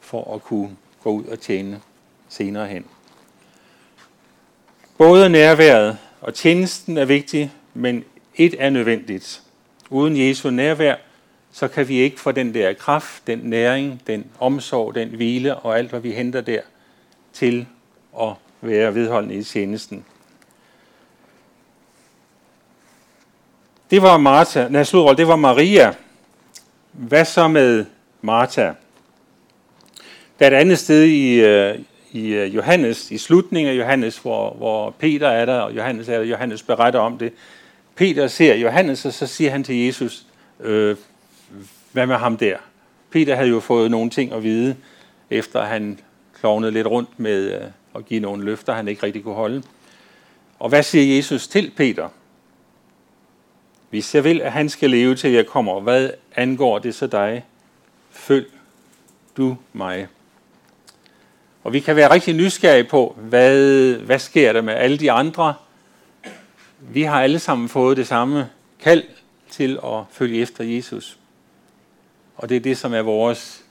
for 0.00 0.34
at 0.34 0.42
kunne 0.42 0.76
gå 1.02 1.10
ud 1.10 1.24
og 1.24 1.40
tjene 1.40 1.80
senere 2.28 2.66
hen. 2.66 2.84
Både 4.98 5.28
nærværet 5.28 5.98
og 6.20 6.34
tjenesten 6.34 6.98
er 6.98 7.04
vigtig, 7.04 7.52
men 7.74 8.04
et 8.34 8.54
er 8.58 8.70
nødvendigt. 8.70 9.42
Uden 9.90 10.16
Jesu 10.16 10.50
nærvær, 10.50 10.96
så 11.52 11.68
kan 11.68 11.88
vi 11.88 11.96
ikke 11.96 12.20
få 12.20 12.32
den 12.32 12.54
der 12.54 12.72
kraft, 12.72 13.26
den 13.26 13.38
næring, 13.38 14.02
den 14.06 14.30
omsorg, 14.38 14.94
den 14.94 15.08
hvile 15.08 15.56
og 15.56 15.78
alt, 15.78 15.90
hvad 15.90 16.00
vi 16.00 16.10
henter 16.10 16.40
der, 16.40 16.60
til 17.32 17.66
at 18.20 18.32
være 18.60 18.94
vedholdende 18.94 19.34
i 19.34 19.42
tjenesten. 19.42 20.04
Det 23.90 24.02
var 24.02 24.16
Martha, 24.16 24.68
nej, 24.68 24.84
sludroll, 24.84 25.16
det 25.16 25.28
var 25.28 25.36
Maria. 25.36 25.94
Hvad 26.92 27.24
så 27.24 27.48
med 27.48 27.84
Martha? 28.22 28.72
Der 30.38 30.46
er 30.46 30.50
et 30.50 30.54
andet 30.54 30.78
sted 30.78 31.04
i, 31.04 31.40
øh, 31.40 31.78
i 32.12 32.28
øh, 32.28 32.54
Johannes, 32.54 33.10
i 33.10 33.18
slutningen 33.18 33.72
af 33.74 33.78
Johannes, 33.78 34.18
hvor, 34.18 34.54
hvor 34.54 34.90
Peter 34.90 35.28
er 35.28 35.44
der, 35.44 35.60
og 35.60 35.76
Johannes 35.76 36.08
er 36.08 36.18
der, 36.18 36.24
Johannes 36.24 36.62
beretter 36.62 37.00
om 37.00 37.18
det. 37.18 37.32
Peter 37.94 38.26
ser 38.26 38.54
Johannes, 38.54 39.04
og 39.06 39.12
så 39.12 39.26
siger 39.26 39.50
han 39.50 39.64
til 39.64 39.76
Jesus, 39.76 40.26
øh, 40.60 40.96
hvad 41.92 42.06
med 42.06 42.16
ham 42.16 42.36
der? 42.36 42.56
Peter 43.10 43.34
havde 43.34 43.48
jo 43.48 43.60
fået 43.60 43.90
nogle 43.90 44.10
ting 44.10 44.32
at 44.32 44.42
vide, 44.42 44.76
efter 45.30 45.62
han 45.62 45.98
klovnede 46.40 46.72
lidt 46.72 46.86
rundt 46.86 47.18
med 47.18 47.54
øh, 47.54 47.66
og 47.92 48.04
give 48.04 48.20
nogle 48.20 48.44
løfter, 48.44 48.72
han 48.72 48.88
ikke 48.88 49.02
rigtig 49.02 49.22
kunne 49.22 49.34
holde. 49.34 49.62
Og 50.58 50.68
hvad 50.68 50.82
siger 50.82 51.16
Jesus 51.16 51.48
til 51.48 51.72
Peter? 51.76 52.08
Hvis 53.90 54.14
jeg 54.14 54.24
vil, 54.24 54.40
at 54.40 54.52
han 54.52 54.68
skal 54.68 54.90
leve 54.90 55.14
til 55.14 55.30
jeg 55.30 55.46
kommer, 55.46 55.80
hvad 55.80 56.10
angår 56.36 56.78
det 56.78 56.94
så 56.94 57.06
dig? 57.06 57.44
Følg 58.10 58.50
du 59.36 59.56
mig. 59.72 60.08
Og 61.64 61.72
vi 61.72 61.80
kan 61.80 61.96
være 61.96 62.10
rigtig 62.10 62.34
nysgerrige 62.34 62.84
på, 62.84 63.16
hvad, 63.18 63.94
hvad 63.94 64.18
sker 64.18 64.52
der 64.52 64.62
med 64.62 64.74
alle 64.74 64.96
de 64.98 65.12
andre, 65.12 65.54
vi 66.80 67.02
har 67.02 67.22
alle 67.22 67.38
sammen 67.38 67.68
fået 67.68 67.96
det 67.96 68.06
samme 68.06 68.50
kald 68.80 69.04
til 69.50 69.78
at 69.84 70.04
følge 70.10 70.40
efter 70.40 70.64
Jesus. 70.64 71.18
Og 72.36 72.48
det 72.48 72.56
er 72.56 72.60
det, 72.60 72.78
som 72.78 72.94
er 72.94 73.02
vores 73.02 73.64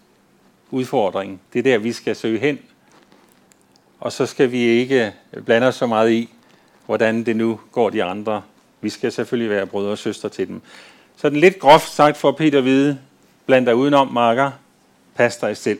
udfordring. 0.72 1.42
Det 1.54 1.60
er 1.60 1.64
der, 1.64 1.78
vi 1.78 1.92
skal 1.92 2.16
søge 2.16 2.40
hen. 2.40 2.60
Og 4.00 4.12
så 4.12 4.26
skal 4.26 4.52
vi 4.52 4.60
ikke 4.60 5.14
blande 5.46 5.68
os 5.68 5.76
så 5.76 5.88
meget 5.88 6.12
i, 6.12 6.30
hvordan 6.86 7.24
det 7.24 7.36
nu 7.36 7.60
går 7.72 7.90
de 7.90 8.04
andre. 8.04 8.42
Vi 8.82 8.90
skal 8.90 9.12
selvfølgelig 9.12 9.50
være 9.50 9.68
brødre 9.68 9.92
og 9.92 9.98
søstre 9.98 10.30
til 10.30 10.48
dem. 10.48 10.62
Så 11.18 11.30
den 11.30 11.38
lidt 11.38 11.60
groft 11.60 11.90
sagt 11.90 12.18
for 12.18 12.32
Peter 12.32 12.62
Hvide, 12.62 12.86
vide, 12.86 13.00
bland 13.46 13.66
dig 13.66 13.76
udenom, 13.76 14.08
marker, 14.08 14.52
pas 15.16 15.38
dig 15.38 15.58
selv. 15.58 15.80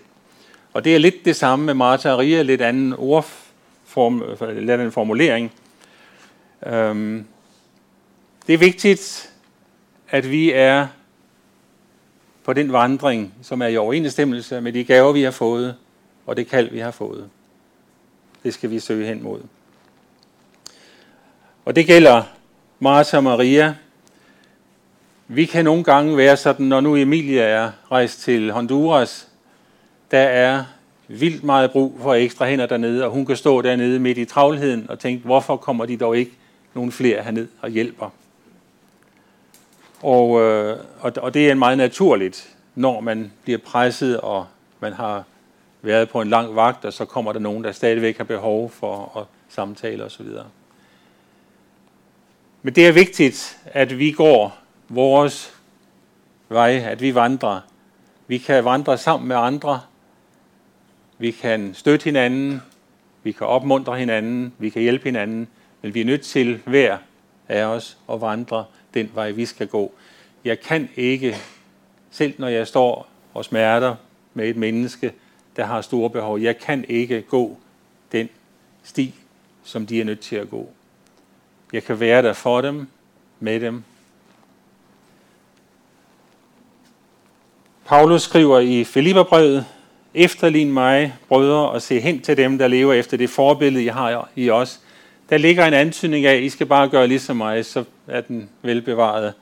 Og 0.74 0.84
det 0.84 0.96
er 0.96 1.00
lidt 1.00 1.26
det 1.26 1.36
samme 1.36 1.66
med 1.66 1.74
Martha 1.74 2.12
og 2.12 2.20
Ria, 2.20 2.42
lidt 2.42 2.62
anden 2.62 2.94
ordform, 2.98 4.24
lidt 4.56 4.70
anden 4.70 4.92
formulering. 4.92 5.52
Øhm, 6.66 7.26
det 8.48 8.54
er 8.54 8.58
vigtigt, 8.58 9.34
at 10.10 10.32
vi 10.32 10.52
er 10.52 10.88
på 12.44 12.54
den 12.54 12.74
vandring, 12.74 13.34
som 13.42 13.62
er 13.62 13.68
i 13.68 13.78
overensstemmelse 13.78 14.62
med 14.62 14.74
de 14.74 14.84
gaver, 14.84 15.12
vi 15.12 15.22
har 15.22 15.32
fået, 15.32 15.76
og 16.26 16.38
det 16.38 16.48
kald, 16.48 16.70
vi 16.70 16.80
har 16.80 16.92
fået. 16.92 17.30
Det 18.44 18.54
skal 18.54 18.70
vi 18.70 18.80
søge 18.80 19.08
hen 19.08 19.24
mod. 19.24 19.42
Og 21.66 21.76
det 21.76 21.86
gælder 21.86 22.24
Martha 22.80 23.18
og 23.18 23.24
Maria. 23.24 23.76
Vi 25.28 25.46
kan 25.46 25.66
nogle 25.66 25.84
gange 25.84 26.18
være 26.18 26.38
sådan, 26.38 26.66
når 26.66 26.82
nu 26.82 26.96
Emilia 26.96 27.44
er 27.44 27.72
rejst 27.92 28.22
til 28.22 28.52
Honduras, 28.52 29.28
der 30.12 30.20
er 30.20 30.64
vildt 31.08 31.44
meget 31.44 31.72
brug 31.72 31.98
for 32.02 32.14
ekstra 32.14 32.46
hænder 32.46 32.66
dernede, 32.66 33.06
og 33.06 33.12
hun 33.12 33.26
kan 33.26 33.36
stå 33.36 33.62
dernede 33.62 34.00
midt 34.00 34.18
i 34.18 34.26
travlheden 34.26 34.90
og 34.90 35.00
tænke, 35.00 35.26
hvorfor 35.26 35.58
kommer 35.58 35.86
de 35.86 35.98
dog 35.98 36.18
ikke 36.18 36.32
nogle 36.74 36.92
flere 36.92 37.24
herned 37.24 37.48
og 37.62 37.70
hjælper? 37.70 38.10
Og, 40.02 40.42
øh, 40.42 40.78
og, 41.00 41.12
og 41.18 41.34
det 41.34 41.50
er 41.50 41.56
meget 41.56 41.78
naturligt, 41.78 42.56
når 42.76 43.00
man 43.00 43.32
bliver 43.44 43.60
presset, 43.66 44.20
og 44.20 44.46
man 44.80 44.94
har 44.94 45.24
været 45.82 46.10
på 46.10 46.22
en 46.22 46.30
lang 46.30 46.56
vagt, 46.56 46.86
og 46.86 46.94
så 46.94 47.06
kommer 47.06 47.34
der 47.34 47.40
nogen, 47.40 47.64
der 47.64 47.72
stadigvæk 47.72 48.18
har 48.18 48.24
behov 48.24 48.70
for 48.70 49.18
at 49.18 49.26
samtale 49.50 50.04
osv. 50.04 50.28
Men 52.62 52.76
det 52.76 52.88
er 52.88 52.92
vigtigt, 52.92 53.60
at 53.66 54.00
vi 54.00 54.12
går 54.12 54.58
vores 54.90 55.54
vej, 56.50 56.72
at 56.86 57.02
vi 57.02 57.16
vandrer. 57.16 57.60
Vi 58.28 58.38
kan 58.38 58.66
vandre 58.66 58.98
sammen 58.98 59.28
med 59.28 59.36
andre. 59.36 59.82
Vi 61.18 61.32
kan 61.32 61.74
støtte 61.74 62.04
hinanden. 62.04 62.62
Vi 63.24 63.32
kan 63.32 63.48
opmuntre 63.48 63.98
hinanden. 63.98 64.54
Vi 64.58 64.70
kan 64.70 64.82
hjælpe 64.82 65.04
hinanden. 65.04 65.48
Men 65.82 65.94
vi 65.94 66.02
er 66.02 66.06
nødt 66.06 66.22
til 66.22 66.62
hver 66.66 66.98
af 67.48 67.64
os 67.64 67.98
at 68.12 68.22
vandre 68.22 68.66
den 68.94 69.12
vej, 69.14 69.32
vi 69.32 69.46
skal 69.46 69.68
gå. 69.68 69.94
Jeg 70.46 70.60
kan 70.60 70.90
ikke, 70.96 71.38
selv 72.12 72.34
når 72.38 72.48
jeg 72.48 72.68
står 72.68 73.08
og 73.34 73.46
smerter 73.46 73.96
med 74.34 74.50
et 74.50 74.56
menneske, 74.56 75.14
der 75.60 75.66
har 75.66 75.82
store 75.82 76.10
behov, 76.10 76.40
jeg 76.40 76.58
kan 76.58 76.86
ikke 76.88 77.22
gå 77.22 77.58
den 78.12 78.30
sti, 78.84 79.14
som 79.64 79.86
de 79.86 80.02
er 80.02 80.06
nødt 80.06 80.20
til 80.20 80.36
at 80.36 80.50
gå. 80.50 80.70
Jeg 81.74 81.84
kan 81.84 82.00
være 82.00 82.22
der 82.22 82.34
for 82.34 82.62
dem, 82.62 82.88
med 83.40 83.60
dem. 83.60 83.84
Paulus 87.86 88.22
skriver 88.22 88.60
i 88.60 88.84
Filipperbrevet, 88.84 89.66
efterlign 90.14 90.72
mig, 90.72 91.16
brødre, 91.28 91.70
og 91.70 91.82
se 91.82 92.00
hen 92.00 92.22
til 92.22 92.38
dem, 92.38 92.58
der 92.58 92.68
lever 92.68 92.94
efter 92.94 93.18
det 93.18 93.30
forbillede, 93.30 93.84
I 93.84 93.88
har 93.88 94.30
i 94.36 94.50
os. 94.50 94.80
Der 95.30 95.38
ligger 95.38 95.66
en 95.66 95.74
antydning 95.74 96.26
af, 96.26 96.36
at 96.36 96.44
I 96.44 96.50
skal 96.50 96.66
bare 96.66 96.90
gøre 96.90 97.08
ligesom 97.08 97.38
mig, 97.38 97.66
så 97.66 97.84
er 98.08 98.22
den 98.22 98.50
velbevaret. 98.62 99.34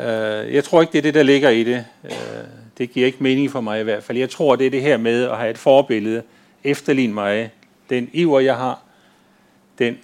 Øh, 0.00 0.54
jeg 0.54 0.64
tror 0.64 0.80
ikke, 0.80 0.92
det 0.92 0.98
er 0.98 1.02
det, 1.02 1.14
der 1.14 1.22
ligger 1.22 1.50
i 1.50 1.64
det. 1.64 1.84
Øh, 2.04 2.10
det 2.80 2.90
giver 2.90 3.06
ikke 3.06 3.22
mening 3.22 3.50
for 3.50 3.60
mig 3.60 3.80
i 3.80 3.82
hvert 3.82 4.02
fald. 4.02 4.18
Jeg 4.18 4.30
tror, 4.30 4.56
det 4.56 4.66
er 4.66 4.70
det 4.70 4.82
her 4.82 4.96
med 4.96 5.24
at 5.24 5.36
have 5.36 5.50
et 5.50 5.58
forbillede, 5.58 6.22
efterlign 6.64 7.14
mig, 7.14 7.50
den 7.90 8.10
iver, 8.12 8.40
jeg 8.40 8.56
har, 8.56 8.82
den 9.78 9.98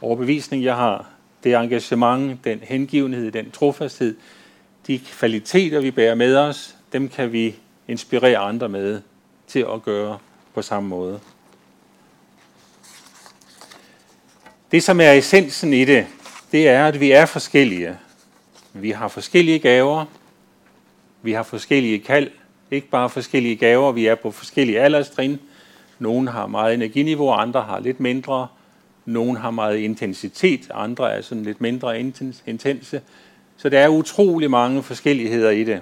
overbevisning, 0.00 0.64
jeg 0.64 0.76
har, 0.76 1.10
det 1.44 1.54
engagement, 1.54 2.44
den 2.44 2.60
hengivenhed, 2.62 3.32
den 3.32 3.50
trofasthed, 3.50 4.16
de 4.86 4.98
kvaliteter, 4.98 5.80
vi 5.80 5.90
bærer 5.90 6.14
med 6.14 6.36
os, 6.36 6.76
dem 6.92 7.08
kan 7.08 7.32
vi 7.32 7.54
inspirere 7.88 8.36
andre 8.36 8.68
med 8.68 9.00
til 9.46 9.66
at 9.74 9.82
gøre 9.82 10.18
på 10.54 10.62
samme 10.62 10.88
måde. 10.88 11.20
Det, 14.72 14.82
som 14.82 15.00
er 15.00 15.12
essensen 15.12 15.72
i 15.72 15.84
det, 15.84 16.06
det 16.52 16.68
er, 16.68 16.86
at 16.86 17.00
vi 17.00 17.10
er 17.10 17.26
forskellige. 17.26 17.96
Vi 18.72 18.90
har 18.90 19.08
forskellige 19.08 19.58
gaver, 19.58 20.04
vi 21.26 21.32
har 21.32 21.42
forskellige 21.42 21.98
kald, 21.98 22.30
ikke 22.70 22.88
bare 22.88 23.10
forskellige 23.10 23.56
gaver, 23.56 23.92
vi 23.92 24.06
er 24.06 24.14
på 24.14 24.30
forskellige 24.30 24.80
alderstrin. 24.80 25.38
Nogle 25.98 26.30
har 26.30 26.46
meget 26.46 26.74
energiniveau, 26.74 27.30
andre 27.30 27.62
har 27.62 27.80
lidt 27.80 28.00
mindre. 28.00 28.46
Nogle 29.04 29.38
har 29.38 29.50
meget 29.50 29.76
intensitet, 29.76 30.70
andre 30.74 31.12
er 31.12 31.20
sådan 31.20 31.44
lidt 31.44 31.60
mindre 31.60 32.00
intense. 32.46 33.00
Så 33.56 33.68
der 33.68 33.78
er 33.78 33.88
utrolig 33.88 34.50
mange 34.50 34.82
forskelligheder 34.82 35.50
i 35.50 35.64
det. 35.64 35.80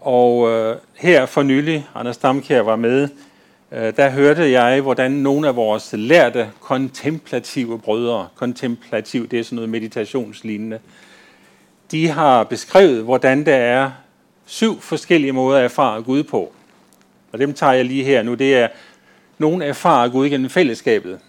Og 0.00 0.50
øh, 0.50 0.76
her 0.94 1.26
for 1.26 1.42
nylig, 1.42 1.86
Anders 1.94 2.18
Damkjær 2.18 2.60
var 2.60 2.76
med, 2.76 3.08
øh, 3.72 3.96
der 3.96 4.10
hørte 4.10 4.50
jeg, 4.50 4.80
hvordan 4.80 5.10
nogle 5.10 5.48
af 5.48 5.56
vores 5.56 5.90
lærte 5.92 6.50
kontemplative 6.60 7.78
brødre, 7.78 8.28
kontemplativ, 8.34 9.28
det 9.28 9.38
er 9.38 9.44
sådan 9.44 9.56
noget 9.56 9.68
meditationslignende, 9.68 10.78
de 11.90 12.08
har 12.08 12.44
beskrevet, 12.44 13.04
hvordan 13.04 13.46
der 13.46 13.54
er 13.56 13.90
syv 14.46 14.80
forskellige 14.80 15.32
måder 15.32 15.58
at 15.58 15.64
erfare 15.64 16.02
Gud 16.02 16.22
på. 16.22 16.52
Og 17.32 17.38
dem 17.38 17.54
tager 17.54 17.72
jeg 17.72 17.84
lige 17.84 18.04
her 18.04 18.22
nu. 18.22 18.34
Det 18.34 18.54
er, 18.56 18.68
nogen 19.38 19.62
erfarer 19.62 20.08
Gud 20.08 20.28
gennem 20.28 20.50
fællesskabet. 20.50 21.20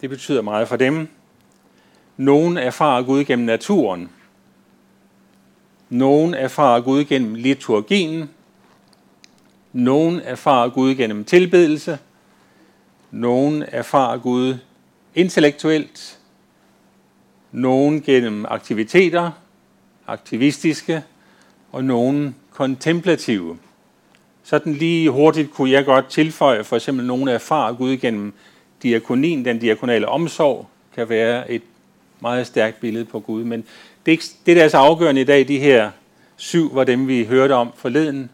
Det 0.00 0.10
betyder 0.10 0.42
meget 0.42 0.68
for 0.68 0.76
dem. 0.76 1.08
Nogen 2.16 2.56
erfarer 2.56 3.02
Gud 3.02 3.24
gennem 3.24 3.46
naturen. 3.46 4.10
Nogen 5.88 6.34
erfarer 6.34 6.80
Gud 6.80 7.04
gennem 7.04 7.34
liturgien. 7.34 8.30
Nogen 9.72 10.20
erfarer 10.24 10.68
Gud 10.68 10.94
gennem 10.94 11.24
tilbedelse. 11.24 11.98
Nogen 13.10 13.64
erfarer 13.68 14.18
Gud 14.18 14.56
intellektuelt. 15.14 16.18
Nogen 17.52 18.02
gennem 18.02 18.46
aktiviteter, 18.48 19.30
aktivistiske, 20.06 21.02
og 21.72 21.84
nogle 21.84 22.34
kontemplative. 22.50 23.58
Sådan 24.42 24.72
lige 24.72 25.10
hurtigt 25.10 25.50
kunne 25.50 25.70
jeg 25.70 25.84
godt 25.84 26.06
tilføje 26.08 26.64
for 26.64 26.76
eksempel 26.76 27.06
nogle 27.06 27.32
erfarer 27.32 27.72
Gud 27.72 27.96
gennem 27.96 28.32
diakonien, 28.82 29.44
den 29.44 29.58
diakonale 29.58 30.08
omsorg, 30.08 30.66
kan 30.94 31.08
være 31.08 31.50
et 31.50 31.62
meget 32.20 32.46
stærkt 32.46 32.80
billede 32.80 33.04
på 33.04 33.20
Gud. 33.20 33.44
Men 33.44 33.60
det, 34.06 34.12
er 34.12 34.12
ikke, 34.12 34.24
det 34.46 34.56
der 34.56 34.64
er 34.64 34.68
så 34.68 34.76
afgørende 34.76 35.20
i 35.20 35.24
dag, 35.24 35.48
de 35.48 35.58
her 35.58 35.90
syv 36.36 36.74
var 36.74 36.84
dem, 36.84 37.08
vi 37.08 37.24
hørte 37.24 37.52
om 37.52 37.72
forleden. 37.76 38.30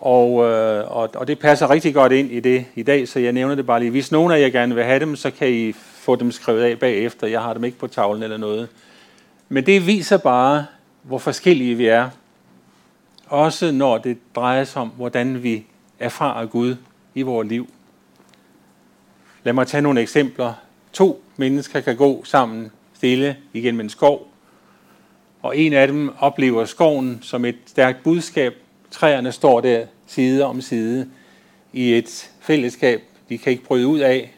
Og, 0.00 0.44
øh, 0.44 0.96
og, 0.96 1.10
og 1.14 1.26
det 1.28 1.38
passer 1.38 1.70
rigtig 1.70 1.94
godt 1.94 2.12
ind 2.12 2.30
i 2.30 2.40
det 2.40 2.64
i 2.74 2.82
dag, 2.82 3.08
så 3.08 3.18
jeg 3.18 3.32
nævner 3.32 3.54
det 3.54 3.66
bare 3.66 3.80
lige. 3.80 3.90
Hvis 3.90 4.12
nogen 4.12 4.32
af 4.32 4.40
jer 4.40 4.48
gerne 4.48 4.74
vil 4.74 4.84
have 4.84 5.00
dem, 5.00 5.16
så 5.16 5.30
kan 5.30 5.52
I 5.52 5.72
få 5.72 6.16
dem 6.16 6.32
skrevet 6.32 6.62
af 6.62 6.78
bagefter. 6.78 7.26
Jeg 7.26 7.40
har 7.40 7.54
dem 7.54 7.64
ikke 7.64 7.78
på 7.78 7.86
tavlen 7.86 8.22
eller 8.22 8.36
noget. 8.36 8.68
Men 9.48 9.66
det 9.66 9.86
viser 9.86 10.16
bare, 10.16 10.66
hvor 11.02 11.18
forskellige 11.18 11.74
vi 11.74 11.86
er. 11.86 12.10
Også 13.26 13.72
når 13.72 13.98
det 13.98 14.18
drejer 14.34 14.64
sig 14.64 14.82
om, 14.82 14.88
hvordan 14.88 15.42
vi 15.42 15.66
erfarer 15.98 16.46
Gud 16.46 16.76
i 17.14 17.22
vores 17.22 17.48
liv. 17.48 17.68
Lad 19.44 19.52
mig 19.52 19.66
tage 19.66 19.82
nogle 19.82 20.00
eksempler. 20.00 20.54
To 20.92 21.22
mennesker 21.36 21.80
kan 21.80 21.96
gå 21.96 22.24
sammen 22.24 22.70
stille 22.94 23.36
igennem 23.52 23.80
en 23.80 23.88
skov, 23.88 24.28
og 25.42 25.58
en 25.58 25.72
af 25.72 25.86
dem 25.86 26.14
oplever 26.18 26.64
skoven 26.64 27.18
som 27.22 27.44
et 27.44 27.56
stærkt 27.66 28.02
budskab. 28.02 28.54
Træerne 28.90 29.32
står 29.32 29.60
der 29.60 29.86
side 30.06 30.44
om 30.44 30.60
side 30.60 31.10
i 31.72 31.94
et 31.94 32.30
fællesskab, 32.40 33.02
de 33.28 33.38
kan 33.38 33.52
ikke 33.52 33.64
bryde 33.64 33.86
ud 33.86 33.98
af. 33.98 34.34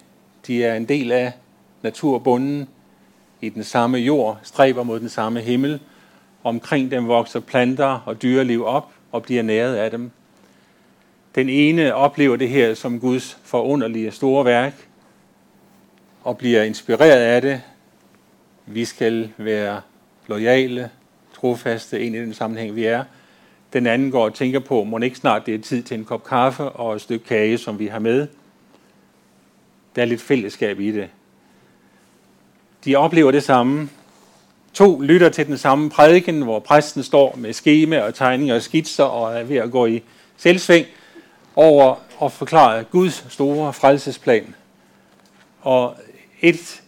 De 0.46 0.64
er 0.64 0.74
en 0.74 0.84
del 0.84 1.12
af 1.12 1.32
naturbunden 1.82 2.68
i 3.40 3.48
den 3.48 3.64
samme 3.64 3.98
jord, 3.98 4.38
stræber 4.42 4.82
mod 4.82 5.00
den 5.00 5.08
samme 5.08 5.40
himmel. 5.40 5.80
Omkring 6.44 6.90
dem 6.90 7.08
vokser 7.08 7.40
planter 7.40 8.02
og 8.06 8.22
dyreliv 8.22 8.64
op 8.64 8.92
og 9.12 9.22
bliver 9.22 9.42
næret 9.42 9.74
af 9.74 9.90
dem. 9.90 10.10
Den 11.34 11.48
ene 11.48 11.94
oplever 11.94 12.36
det 12.36 12.48
her 12.48 12.74
som 12.74 13.00
Guds 13.00 13.38
forunderlige 13.42 14.10
store 14.10 14.44
værk 14.44 14.88
og 16.24 16.38
bliver 16.38 16.62
inspireret 16.62 17.20
af 17.20 17.42
det. 17.42 17.62
Vi 18.66 18.84
skal 18.84 19.32
være 19.36 19.80
lojale, 20.26 20.90
trofaste 21.34 22.00
ind 22.00 22.16
i 22.16 22.18
den 22.18 22.34
sammenhæng, 22.34 22.76
vi 22.76 22.84
er. 22.84 23.04
Den 23.72 23.86
anden 23.86 24.10
går 24.10 24.24
og 24.24 24.34
tænker 24.34 24.58
på, 24.58 24.84
må 24.84 24.98
ikke 24.98 25.16
snart 25.16 25.46
det 25.46 25.54
er 25.54 25.58
tid 25.58 25.82
til 25.82 25.98
en 25.98 26.04
kop 26.04 26.24
kaffe 26.24 26.64
og 26.64 26.94
et 26.94 27.00
stykke 27.00 27.24
kage, 27.24 27.58
som 27.58 27.78
vi 27.78 27.86
har 27.86 27.98
med. 27.98 28.26
Der 29.96 30.02
er 30.02 30.06
lidt 30.06 30.20
fællesskab 30.20 30.80
i 30.80 30.92
det. 30.92 31.08
De 32.84 32.96
oplever 32.96 33.30
det 33.30 33.42
samme. 33.42 33.88
To 34.74 35.00
lytter 35.00 35.28
til 35.28 35.46
den 35.46 35.58
samme 35.58 35.90
prædiken, 35.90 36.42
hvor 36.42 36.58
præsten 36.58 37.02
står 37.02 37.34
med 37.36 37.52
skema 37.52 38.00
og 38.00 38.14
tegninger 38.14 38.54
og 38.54 38.62
skitser 38.62 39.04
og 39.04 39.38
er 39.38 39.44
ved 39.44 39.56
at 39.56 39.70
gå 39.70 39.86
i 39.86 40.02
selvsving 40.36 40.86
over 41.56 41.94
at 42.22 42.32
forklare 42.32 42.84
Guds 42.84 43.26
store 43.28 43.72
frelsesplan. 43.72 44.54
Og 45.60 45.94
et 46.40 46.82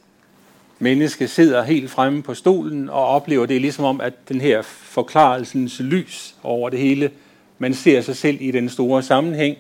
menneske 0.78 1.28
sidder 1.28 1.62
helt 1.62 1.90
fremme 1.90 2.22
på 2.22 2.34
stolen 2.34 2.88
og 2.88 3.06
oplever 3.06 3.46
det 3.46 3.60
ligesom 3.60 3.84
om, 3.84 4.00
at 4.00 4.28
den 4.28 4.40
her 4.40 4.62
forklarelsens 4.62 5.80
lys 5.80 6.34
over 6.42 6.68
det 6.68 6.78
hele, 6.78 7.10
man 7.58 7.74
ser 7.74 8.00
sig 8.00 8.16
selv 8.16 8.36
i 8.40 8.50
den 8.50 8.68
store 8.68 9.02
sammenhæng, 9.02 9.56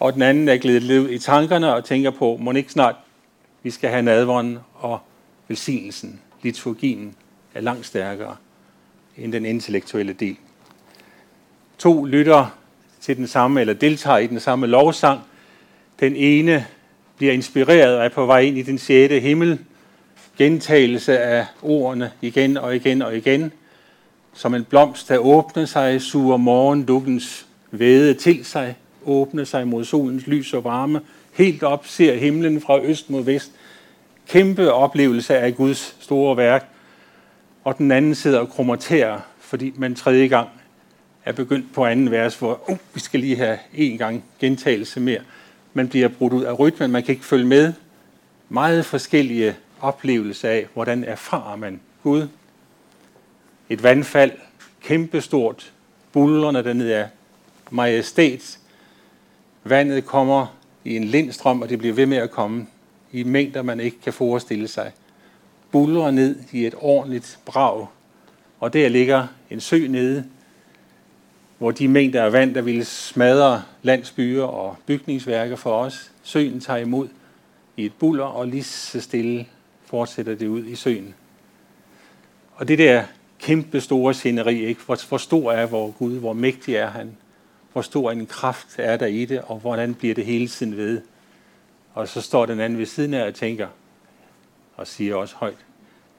og 0.00 0.14
den 0.14 0.22
anden 0.22 0.48
er 0.48 0.56
glædet 0.56 0.82
lidt 0.82 1.10
i 1.10 1.18
tankerne 1.18 1.74
og 1.74 1.84
tænker 1.84 2.10
på, 2.10 2.36
må 2.40 2.52
ikke 2.52 2.72
snart 2.72 2.94
vi 3.62 3.70
skal 3.70 3.90
have 3.90 4.02
nadvånden 4.02 4.58
og 4.74 4.98
velsignelsen, 5.48 6.20
liturgien 6.42 7.14
er 7.54 7.60
langt 7.60 7.86
stærkere 7.86 8.36
end 9.16 9.32
den 9.32 9.44
intellektuelle 9.44 10.12
del. 10.12 10.36
To 11.78 12.04
lytter 12.04 12.58
til 13.00 13.16
den 13.16 13.26
samme, 13.26 13.60
eller 13.60 13.74
deltager 13.74 14.18
i 14.18 14.26
den 14.26 14.40
samme 14.40 14.66
lovsang. 14.66 15.20
Den 16.00 16.16
ene 16.16 16.66
bliver 17.16 17.32
inspireret 17.32 17.96
og 17.96 18.04
er 18.04 18.08
på 18.08 18.26
vej 18.26 18.40
ind 18.40 18.58
i 18.58 18.62
den 18.62 18.78
sjette 18.78 19.20
himmel. 19.20 19.58
Gentagelse 20.38 21.18
af 21.18 21.46
ordene 21.62 22.12
igen 22.20 22.56
og 22.56 22.76
igen 22.76 23.02
og 23.02 23.16
igen. 23.16 23.52
Som 24.32 24.54
en 24.54 24.64
blomst, 24.64 25.08
der 25.08 25.18
åbner 25.18 25.64
sig, 25.64 26.02
suger 26.02 26.36
morgendukkens 26.36 27.46
væde 27.70 28.14
til 28.14 28.44
sig, 28.44 28.76
åbner 29.04 29.44
sig 29.44 29.68
mod 29.68 29.84
solens 29.84 30.26
lys 30.26 30.54
og 30.54 30.64
varme, 30.64 31.00
helt 31.32 31.62
op 31.62 31.86
ser 31.86 32.16
himlen 32.16 32.60
fra 32.60 32.84
øst 32.84 33.10
mod 33.10 33.24
vest. 33.24 33.52
Kæmpe 34.28 34.72
oplevelse 34.72 35.38
af 35.38 35.56
Guds 35.56 35.96
store 36.00 36.36
værk. 36.36 36.68
Og 37.64 37.78
den 37.78 37.90
anden 37.90 38.14
sidder 38.14 38.38
og 38.38 38.48
kromaterer, 38.48 39.20
fordi 39.38 39.72
man 39.76 39.94
tredje 39.94 40.26
gang 40.26 40.48
er 41.24 41.32
begyndt 41.32 41.74
på 41.74 41.84
anden 41.84 42.10
vers, 42.10 42.38
hvor 42.38 42.70
uh, 42.70 42.76
vi 42.94 43.00
skal 43.00 43.20
lige 43.20 43.36
have 43.36 43.58
en 43.74 43.98
gang 43.98 44.24
gentagelse 44.40 45.00
mere. 45.00 45.20
Man 45.74 45.88
bliver 45.88 46.08
brudt 46.08 46.32
ud 46.32 46.42
af 46.42 46.58
rytmen, 46.58 46.90
man 46.90 47.02
kan 47.02 47.12
ikke 47.12 47.24
følge 47.24 47.46
med. 47.46 47.72
Meget 48.48 48.86
forskellige 48.86 49.54
oplevelser 49.80 50.48
af, 50.48 50.66
hvordan 50.74 51.04
erfarer 51.04 51.56
man 51.56 51.80
Gud. 52.02 52.28
Et 53.68 53.82
vandfald, 53.82 54.32
kæmpestort, 54.82 55.72
bullerne 56.12 56.64
dernede 56.64 56.92
er 56.92 57.08
majestæt. 57.70 58.58
Vandet 59.64 60.06
kommer 60.06 60.46
i 60.84 60.96
en 60.96 61.04
lindstrøm, 61.04 61.62
og 61.62 61.68
det 61.68 61.78
bliver 61.78 61.94
ved 61.94 62.06
med 62.06 62.16
at 62.16 62.30
komme 62.30 62.66
i 63.14 63.22
mængder, 63.22 63.62
man 63.62 63.80
ikke 63.80 64.00
kan 64.00 64.12
forestille 64.12 64.68
sig. 64.68 64.92
Buller 65.72 66.10
ned 66.10 66.36
i 66.52 66.66
et 66.66 66.74
ordentligt 66.78 67.38
brag, 67.46 67.86
og 68.60 68.72
der 68.72 68.88
ligger 68.88 69.26
en 69.50 69.60
sø 69.60 69.86
nede, 69.86 70.24
hvor 71.58 71.70
de 71.70 71.88
mængder 71.88 72.24
af 72.24 72.32
vand, 72.32 72.54
der 72.54 72.62
ville 72.62 72.84
smadre 72.84 73.62
landsbyer 73.82 74.42
og 74.42 74.76
bygningsværker 74.86 75.56
for 75.56 75.78
os, 75.78 76.10
søen 76.22 76.60
tager 76.60 76.78
imod 76.78 77.08
i 77.76 77.84
et 77.84 77.92
buller, 77.98 78.24
og 78.24 78.48
lige 78.48 78.64
så 78.64 79.00
stille 79.00 79.46
fortsætter 79.84 80.34
det 80.34 80.46
ud 80.46 80.64
i 80.64 80.74
søen. 80.74 81.14
Og 82.54 82.68
det 82.68 82.78
der 82.78 83.04
kæmpe 83.38 83.80
store 83.80 84.14
sceneri, 84.14 84.64
ikke? 84.64 84.80
Hvor, 84.86 85.08
hvor 85.08 85.18
stor 85.18 85.52
er 85.52 85.66
vor 85.66 85.90
Gud, 85.90 86.18
hvor 86.18 86.32
mægtig 86.32 86.74
er 86.74 86.90
han, 86.90 87.16
hvor 87.72 87.82
stor 87.82 88.10
en 88.10 88.26
kraft 88.26 88.78
er 88.78 88.96
der 88.96 89.06
i 89.06 89.24
det, 89.24 89.40
og 89.40 89.58
hvordan 89.58 89.94
bliver 89.94 90.14
det 90.14 90.24
hele 90.24 90.48
tiden 90.48 90.76
ved. 90.76 91.00
Og 91.94 92.08
så 92.08 92.20
står 92.20 92.46
den 92.46 92.60
anden 92.60 92.78
ved 92.78 92.86
siden 92.86 93.14
af 93.14 93.26
og 93.26 93.34
tænker, 93.34 93.66
og 94.76 94.86
siger 94.86 95.14
også 95.14 95.36
højt, 95.36 95.58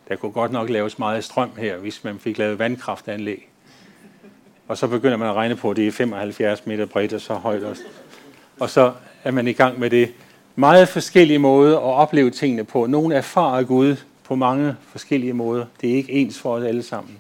der 0.10 0.16
kunne 0.16 0.32
godt 0.32 0.52
nok 0.52 0.70
laves 0.70 1.00
meget 1.00 1.24
strøm 1.24 1.52
her, 1.58 1.78
hvis 1.78 2.04
man 2.04 2.20
fik 2.20 2.38
lavet 2.38 2.60
vandkraftanlæg. 2.60 3.50
Og 4.68 4.78
så 4.78 4.88
begynder 4.88 5.18
man 5.18 5.30
at 5.30 5.36
regne 5.36 5.56
på, 5.56 5.72
at 5.72 5.78
det 5.78 5.88
er 5.88 5.92
75 5.92 6.66
meter 6.66 6.86
bredt 6.86 7.14
og 7.14 7.22
så 7.22 7.34
højt 7.34 7.64
også. 7.64 7.82
Og 8.60 8.70
så 8.70 8.94
er 9.24 9.32
man 9.32 9.48
i 9.48 9.54
gang 9.54 9.80
med 9.80 9.90
det. 9.90 10.14
Meget 10.56 10.90
forskellige 10.90 11.40
måder 11.40 11.78
at 11.78 11.84
opleve 11.84 12.30
tingene 12.30 12.64
på. 12.64 12.86
Nogle 12.86 13.16
erfarer 13.16 13.64
Gud 13.64 13.96
på 14.24 14.36
mange 14.36 14.76
forskellige 14.82 15.34
måder. 15.34 15.66
Det 15.82 15.92
er 15.92 15.96
ikke 15.96 16.12
ens 16.12 16.40
for 16.40 16.56
os 16.56 16.64
alle 16.64 16.84
sammen. 16.84 17.18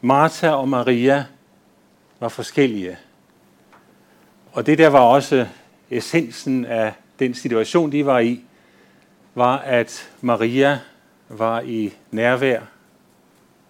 Martha 0.00 0.50
og 0.50 0.68
Maria 0.68 1.24
var 2.20 2.28
forskellige. 2.28 2.98
Og 4.52 4.66
det 4.66 4.78
der 4.78 4.88
var 4.88 5.00
også 5.00 5.46
essensen 5.90 6.64
af 6.64 6.92
den 7.18 7.34
situation, 7.34 7.92
de 7.92 8.06
var 8.06 8.18
i, 8.18 8.40
var, 9.34 9.58
at 9.58 10.10
Maria 10.20 10.80
var 11.28 11.60
i 11.60 11.92
nærvær 12.10 12.60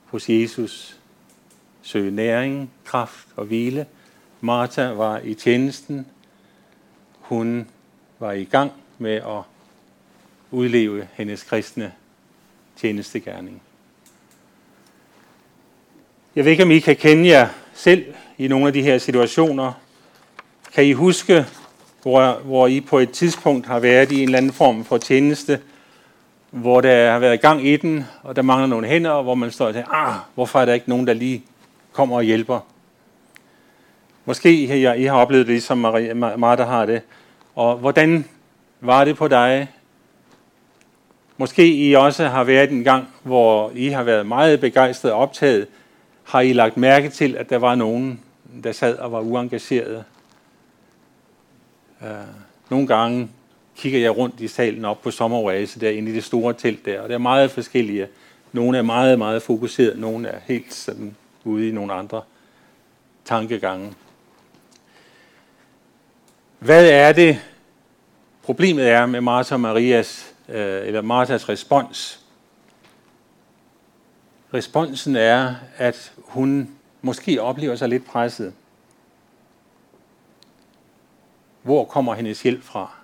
hos 0.07 0.29
Jesus, 0.29 0.97
søge 1.83 2.11
næring, 2.11 2.71
kraft 2.85 3.29
og 3.37 3.45
hvile. 3.45 3.87
Martha 4.41 4.93
var 4.93 5.19
i 5.19 5.35
tjenesten. 5.35 6.07
Hun 7.21 7.69
var 8.19 8.33
i 8.33 8.45
gang 8.45 8.73
med 8.99 9.15
at 9.15 9.43
udleve 10.51 11.09
hendes 11.13 11.43
kristne 11.43 11.93
tjenestegærning. 12.77 13.63
Jeg 16.37 16.45
ved 16.45 16.53
ikke, 16.53 16.63
om 16.63 16.71
I 16.71 16.79
kan 16.79 16.97
kende 16.97 17.29
jer 17.29 17.49
selv 17.75 18.15
i 18.39 18.49
nogle 18.49 18.67
af 18.67 18.73
de 18.73 18.83
her 18.83 18.99
situationer. 18.99 19.73
Kan 20.75 20.85
I 20.85 20.93
huske, 20.93 21.47
hvor, 22.05 22.41
hvor 22.45 22.67
I 22.67 22.81
på 22.81 22.99
et 22.99 23.11
tidspunkt 23.11 23.67
har 23.67 23.79
været 23.79 24.13
i 24.13 24.17
en 24.23 24.29
eller 24.29 24.39
anden 24.39 24.53
form 24.53 24.85
for 24.85 24.99
tjeneste, 24.99 25.61
hvor 26.51 26.81
der 26.81 27.11
har 27.11 27.19
været 27.19 27.41
gang 27.41 27.67
i 27.67 27.77
den, 27.77 28.05
og 28.23 28.37
der 28.37 28.43
mangler 28.43 28.67
nogle 28.67 28.87
hænder, 28.87 29.11
og 29.11 29.23
hvor 29.23 29.35
man 29.35 29.51
står 29.51 29.67
og 29.67 29.75
tænker, 29.75 29.95
ah, 29.95 30.15
hvorfor 30.35 30.61
er 30.61 30.65
der 30.65 30.73
ikke 30.73 30.89
nogen, 30.89 31.07
der 31.07 31.13
lige 31.13 31.45
kommer 31.93 32.17
og 32.17 32.23
hjælper? 32.23 32.61
Måske 34.25 34.53
I, 34.53 35.03
I 35.03 35.05
har 35.05 35.17
oplevet 35.17 35.47
det, 35.47 35.53
ligesom 35.53 35.79
Maria, 35.79 36.15
Martha 36.15 36.65
har 36.65 36.87
det. 36.87 37.03
Og 37.55 37.77
hvordan 37.77 38.25
var 38.81 39.05
det 39.05 39.17
på 39.17 39.29
dig? 39.29 39.69
Måske 41.37 41.69
I 41.69 41.95
også 41.95 42.27
har 42.27 42.45
været 42.45 42.71
en 42.71 42.85
gang, 42.85 43.09
hvor 43.23 43.73
I 43.75 43.89
har 43.89 44.03
været 44.03 44.27
meget 44.27 44.61
begejstret 44.61 45.13
og 45.13 45.19
optaget. 45.19 45.67
Har 46.25 46.41
I 46.41 46.53
lagt 46.53 46.77
mærke 46.77 47.09
til, 47.09 47.37
at 47.37 47.51
der 47.51 47.59
var 47.59 47.75
nogen, 47.75 48.21
der 48.65 48.73
sad 48.73 48.97
og 48.97 49.13
var 49.13 49.21
uengagerede? 49.21 50.05
Øh, 52.05 52.11
nogle 52.71 52.87
gange 52.87 53.31
kigger 53.77 54.01
jeg 54.01 54.17
rundt 54.17 54.41
i 54.41 54.49
salen 54.49 54.85
op 54.85 55.03
på 55.03 55.11
sommeroase 55.11 55.81
der 55.81 55.91
inde 55.91 56.11
i 56.11 56.15
det 56.15 56.25
store 56.25 56.55
telt 56.55 56.85
der, 56.85 57.01
og 57.01 57.09
der 57.09 57.15
er 57.15 57.19
meget 57.19 57.51
forskellige. 57.51 58.09
Nogle 58.53 58.79
er 58.79 58.83
meget, 58.83 59.19
meget 59.19 59.43
fokuseret, 59.43 59.99
nogle 59.99 60.29
er 60.29 60.39
helt 60.45 60.75
sådan 60.75 61.17
ude 61.45 61.69
i 61.69 61.73
nogle 61.73 61.93
andre 61.93 62.23
tankegange. 63.25 63.95
Hvad 66.59 66.91
er 66.91 67.13
det, 67.13 67.41
problemet 68.43 68.89
er 68.89 69.07
med 69.07 69.21
Martha 69.21 69.57
Marias, 69.57 70.35
øh, 70.49 70.87
eller 70.87 71.03
Marthas 71.03 71.49
respons? 71.49 72.21
Responsen 74.55 75.17
er, 75.17 75.55
at 75.77 76.13
hun 76.17 76.71
måske 77.03 77.43
oplever 77.43 77.77
sig 77.77 77.89
lidt 77.89 78.07
presset. 78.07 78.53
Hvor 81.65 81.85
kommer 81.85 82.15
hendes 82.15 82.43
hjælp 82.43 82.63
fra? 82.63 82.95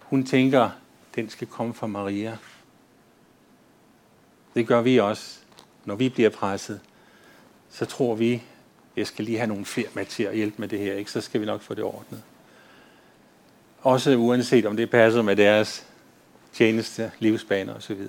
Hun 0.00 0.24
tænker, 0.24 0.70
den 1.14 1.28
skal 1.28 1.46
komme 1.46 1.74
fra 1.74 1.86
Maria. 1.86 2.36
Det 4.54 4.66
gør 4.66 4.82
vi 4.82 4.98
også, 4.98 5.38
når 5.84 5.94
vi 5.94 6.08
bliver 6.08 6.30
presset. 6.30 6.80
Så 7.70 7.84
tror 7.84 8.14
vi, 8.14 8.42
jeg 8.96 9.06
skal 9.06 9.24
lige 9.24 9.38
have 9.38 9.46
nogle 9.46 9.64
flere 9.64 9.88
med 9.94 10.06
til 10.06 10.22
at 10.22 10.36
hjælpe 10.36 10.56
med 10.58 10.68
det 10.68 10.78
her, 10.78 10.94
ikke? 10.94 11.10
så 11.10 11.20
skal 11.20 11.40
vi 11.40 11.46
nok 11.46 11.60
få 11.60 11.74
det 11.74 11.84
ordnet. 11.84 12.22
Også 13.82 14.16
uanset 14.16 14.66
om 14.66 14.76
det 14.76 14.90
passer 14.90 15.22
med 15.22 15.36
deres 15.36 15.86
tjeneste, 16.52 17.12
livsbaner 17.18 17.74
osv. 17.74 18.00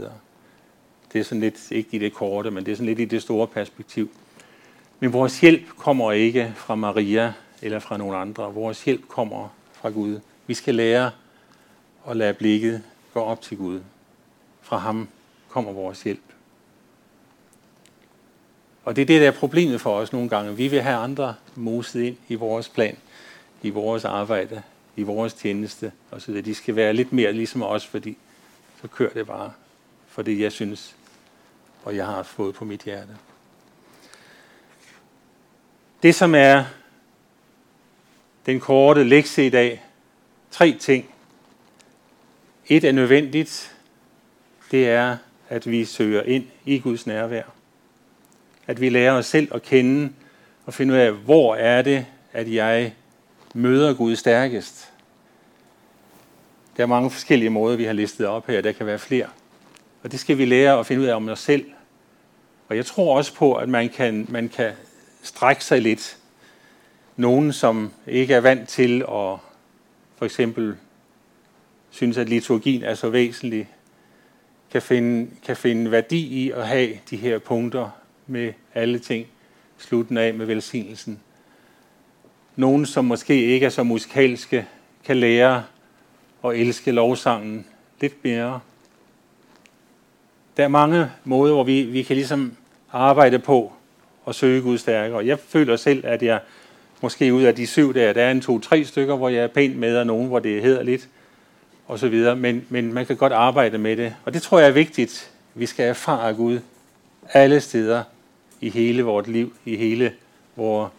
Det 1.14 1.20
er 1.20 1.24
sådan 1.24 1.42
lidt, 1.42 1.72
ikke 1.72 1.90
i 1.92 2.00
det 2.00 2.14
korte, 2.14 2.52
men 2.52 2.66
det 2.66 2.72
er 2.72 2.76
sådan 2.76 2.86
lidt 2.86 3.00
i 3.00 3.06
det 3.06 3.22
store 3.22 3.48
perspektiv. 3.48 4.10
Men 5.00 5.14
vores 5.14 5.40
hjælp 5.42 5.70
kommer 5.78 6.12
ikke 6.12 6.54
fra 6.56 6.76
Maria 6.76 7.34
eller 7.64 7.80
fra 7.80 7.98
nogen 7.98 8.16
andre. 8.16 8.54
Vores 8.54 8.84
hjælp 8.84 9.08
kommer 9.08 9.50
fra 9.74 9.90
Gud. 9.90 10.20
Vi 10.48 10.54
skal 10.54 10.76
lære 10.76 11.12
at 12.10 12.18
lade 12.18 12.34
blikket 12.34 12.84
gå 13.14 13.20
op 13.20 13.42
til 13.42 13.58
Gud. 13.58 13.82
Fra 14.62 14.78
ham 14.78 15.08
kommer 15.50 15.72
vores 15.72 16.04
hjælp. 16.04 16.22
Og 18.86 18.96
det 18.96 19.02
er 19.02 19.06
det, 19.06 19.22
der 19.22 19.28
er 19.28 19.32
problemet 19.32 19.82
for 19.82 19.96
os 19.96 20.14
nogle 20.14 20.30
gange. 20.30 20.56
Vi 20.56 20.68
vil 20.68 20.82
have 20.82 20.98
andre 20.98 21.36
moset 21.56 22.02
ind 22.02 22.18
i 22.28 22.36
vores 22.36 22.70
plan, 22.70 22.98
i 23.62 23.70
vores 23.70 24.06
arbejde, 24.06 24.62
i 24.96 25.04
vores 25.04 25.34
tjeneste 25.34 25.92
osv. 26.12 26.42
De 26.42 26.56
skal 26.56 26.76
være 26.76 26.94
lidt 26.94 27.14
mere 27.14 27.34
ligesom 27.34 27.64
os, 27.64 27.88
fordi 27.88 28.18
så 28.82 28.88
kører 28.88 29.14
det 29.14 29.28
bare 29.28 29.52
for 30.08 30.22
det, 30.22 30.40
jeg 30.40 30.52
synes, 30.52 30.96
og 31.84 31.96
jeg 31.96 32.06
har 32.06 32.24
fået 32.24 32.56
på 32.56 32.66
mit 32.66 32.82
hjerte. 32.82 33.18
Det, 36.04 36.16
som 36.16 36.36
er 36.36 36.66
den 38.46 38.60
korte 38.60 39.04
lektie 39.04 39.46
i 39.46 39.50
dag, 39.50 39.84
tre 40.52 40.78
ting. 40.80 41.06
Et 42.68 42.84
er 42.84 42.92
nødvendigt, 42.92 43.76
det 44.72 44.90
er, 44.90 45.18
at 45.50 45.72
vi 45.72 45.86
søger 45.86 46.24
ind 46.24 46.46
i 46.66 46.80
Guds 46.80 47.08
nærvær. 47.08 47.44
At 48.68 48.82
vi 48.82 48.90
lærer 48.90 49.12
os 49.12 49.26
selv 49.26 49.56
at 49.56 49.62
kende 49.62 50.14
og 50.66 50.74
finde 50.74 50.94
ud 50.94 51.00
af, 51.00 51.12
hvor 51.12 51.56
er 51.56 51.82
det, 51.82 52.06
at 52.34 52.54
jeg 52.54 52.94
møder 53.54 53.94
Gud 53.94 54.16
stærkest. 54.16 54.92
Der 56.78 56.84
er 56.84 56.88
mange 56.88 57.12
forskellige 57.12 57.50
måder, 57.50 57.78
vi 57.78 57.84
har 57.84 57.94
listet 57.94 58.28
op 58.28 58.48
her. 58.48 58.62
Der 58.62 58.72
kan 58.72 58.86
være 58.86 59.00
flere. 59.00 59.28
Og 60.04 60.12
det 60.12 60.20
skal 60.20 60.38
vi 60.38 60.46
lære 60.46 60.80
at 60.80 60.86
finde 60.86 61.02
ud 61.02 61.08
af 61.08 61.16
om 61.16 61.30
os 61.30 61.40
selv. 61.40 61.66
Og 62.70 62.76
jeg 62.76 62.86
tror 62.86 63.18
også 63.18 63.34
på, 63.34 63.56
at 63.56 63.70
man 63.70 63.90
kan, 63.90 64.26
man 64.30 64.50
kan 64.50 64.72
strække 65.22 65.66
sig 65.66 65.82
lidt. 65.82 66.18
Nogen, 67.16 67.54
som 67.54 67.92
ikke 68.08 68.34
er 68.34 68.40
vant 68.40 68.70
til 68.70 69.02
at 69.02 69.38
for 70.16 70.26
eksempel 70.26 70.76
synes, 71.90 72.18
at 72.18 72.30
liturgien 72.30 72.84
er 72.84 72.94
så 72.94 73.10
væsentlig, 73.10 73.70
kan 74.72 74.82
finde, 74.82 75.30
kan 75.46 75.58
finde 75.58 75.92
værdi 75.92 76.18
i 76.18 76.52
at 76.52 76.68
have 76.68 76.90
de 77.10 77.18
her 77.18 77.40
punkter 77.40 77.90
med 78.28 78.54
alle 78.74 79.00
ting, 79.00 79.28
slutten 79.78 80.18
af 80.18 80.34
med 80.34 80.46
velsignelsen. 80.46 81.20
Nogen, 82.56 82.86
som 82.86 83.06
måske 83.06 83.46
ikke 83.46 83.66
er 83.66 83.70
så 83.70 83.84
musikalske, 83.84 84.68
kan 85.06 85.18
lære 85.18 85.64
at 86.46 86.56
elske 86.56 86.92
lovsangen 86.92 87.66
lidt 88.02 88.24
mere. 88.24 88.60
Der 90.58 90.64
er 90.64 90.68
mange 90.68 91.12
måder, 91.24 91.54
hvor 91.54 91.64
vi, 91.64 91.82
vi 91.82 92.04
kan 92.04 92.16
ligesom 92.16 92.58
arbejde 92.92 93.40
på 93.40 93.74
at 94.28 94.36
søge 94.36 94.62
Gud 94.62 94.78
stærkere. 94.78 95.26
Jeg 95.26 95.40
føler 95.40 95.76
selv, 95.76 96.06
at 96.06 96.24
jeg 96.24 96.40
måske 97.04 97.34
ud 97.34 97.44
af 97.44 97.56
de 97.56 97.68
syv 97.68 97.94
der, 97.94 98.14
der 98.14 98.24
er 98.24 98.32
en 98.32 98.42
to-tre 98.42 98.86
stykker, 98.86 99.16
hvor 99.16 99.30
jeg 99.30 99.44
er 99.44 99.48
pænt 99.48 99.78
med, 99.78 99.98
og 99.98 100.08
nogen, 100.08 100.28
hvor 100.28 100.40
det 100.40 100.62
hedder 100.62 100.84
lidt, 100.84 101.08
og 101.88 102.00
så 102.00 102.08
videre. 102.08 102.36
Men, 102.36 102.66
men 102.70 102.94
man 102.94 103.06
kan 103.06 103.18
godt 103.18 103.34
arbejde 103.34 103.78
med 103.78 103.98
det. 103.98 104.16
Og 104.26 104.34
det 104.34 104.42
tror 104.42 104.60
jeg 104.60 104.68
er 104.68 104.72
vigtigt. 104.72 105.32
Vi 105.54 105.66
skal 105.66 105.86
erfare 105.86 106.34
Gud 106.34 106.60
alle 107.30 107.62
steder 107.62 108.04
i 108.62 108.70
hele 108.70 109.04
vores 109.04 109.28
liv, 109.28 109.54
i 109.66 109.76
hele, 109.76 110.14
vores, 110.56 110.92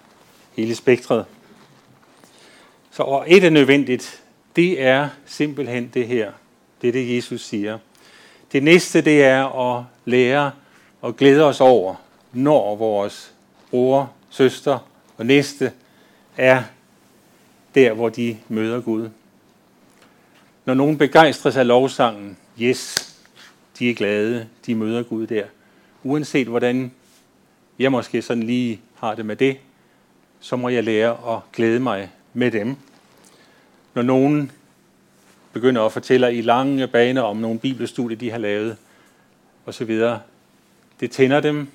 hele 0.57 0.75
spektret. 0.75 1.25
Så 2.90 3.03
og 3.03 3.25
et 3.29 3.45
er 3.45 3.51
nødvendigt, 3.51 4.23
det 4.57 4.83
er 4.83 5.09
simpelthen 5.27 5.90
det 5.95 6.07
her. 6.07 6.33
Det 6.83 6.88
er 6.88 6.93
det, 6.93 7.17
Jesus 7.17 7.45
siger. 7.45 7.79
Det 8.53 8.62
næste, 8.62 9.01
det 9.01 9.25
er 9.25 9.77
at 9.77 9.85
lære 10.05 10.51
og 11.01 11.17
glæde 11.17 11.45
os 11.45 11.61
over, 11.61 11.95
når 12.33 12.77
vores 12.77 13.33
bror, 13.71 14.12
søster 14.31 14.79
og 15.17 15.27
næste 15.27 15.73
er 16.37 16.62
der, 17.75 17.92
hvor 17.92 18.09
de 18.09 18.37
møder 18.49 18.81
Gud. 18.81 19.09
Når 20.64 20.75
nogen 20.75 20.99
begejstres 20.99 21.57
af 21.57 21.66
lovsangen, 21.66 22.37
yes, 22.61 23.14
de 23.79 23.90
er 23.90 23.94
glade, 23.94 24.49
de 24.66 24.75
møder 24.75 25.03
Gud 25.03 25.27
der. 25.27 25.44
Uanset 26.03 26.47
hvordan 26.47 26.92
jeg 27.79 27.92
måske 27.92 28.23
sådan 28.23 28.42
lige 28.42 28.81
har 28.94 29.14
det 29.14 29.27
med 29.27 29.37
det, 29.37 29.57
så 30.40 30.57
må 30.57 30.68
jeg 30.68 30.85
lære 30.85 31.35
at 31.35 31.40
glæde 31.53 31.81
mig 31.81 32.11
med 32.33 32.51
dem. 32.51 32.77
Når 33.94 34.03
nogen 34.03 34.53
begynder 35.53 35.83
at 35.83 35.92
fortælle 35.92 36.35
i 36.35 36.40
lange 36.40 36.88
baner 36.88 37.23
om 37.23 37.37
nogle 37.37 37.59
bibelstudier, 37.59 38.18
de 38.18 38.31
har 38.31 38.38
lavet, 38.38 38.77
osv., 39.66 40.01
det 41.01 41.11
tænder 41.11 41.40
dem, 41.40 41.68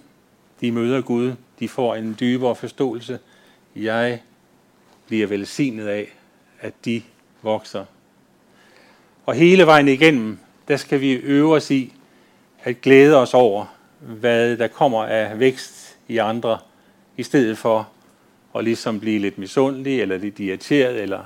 de 0.62 0.72
møder 0.72 1.02
Gud, 1.02 1.34
de 1.60 1.70
får 1.70 1.96
en 1.96 2.18
dybere 2.20 2.56
forståelse. 2.56 3.20
Jeg 3.76 4.22
bliver 5.10 5.28
velsignet 5.28 5.88
af, 5.88 6.18
at 6.60 6.74
de 6.86 7.02
vokser. 7.42 7.86
Og 9.26 9.34
hele 9.34 9.66
vejen 9.66 9.88
igennem, 9.88 10.38
der 10.68 10.78
skal 10.78 11.02
vi 11.02 11.12
øve 11.14 11.56
os 11.56 11.72
i 11.72 11.94
at 12.64 12.82
glæde 12.82 13.18
os 13.18 13.34
over, 13.34 13.66
hvad 14.00 14.58
der 14.58 14.68
kommer 14.68 15.06
af 15.06 15.40
vækst 15.40 15.98
i 16.08 16.18
andre, 16.18 16.60
i 17.18 17.24
stedet 17.24 17.58
for 17.58 17.90
at 18.56 18.64
ligesom 18.64 19.00
blive 19.00 19.20
lidt 19.20 19.38
misundelig, 19.38 20.02
eller 20.02 20.18
lidt 20.18 20.40
irriteret, 20.40 21.02
eller 21.02 21.24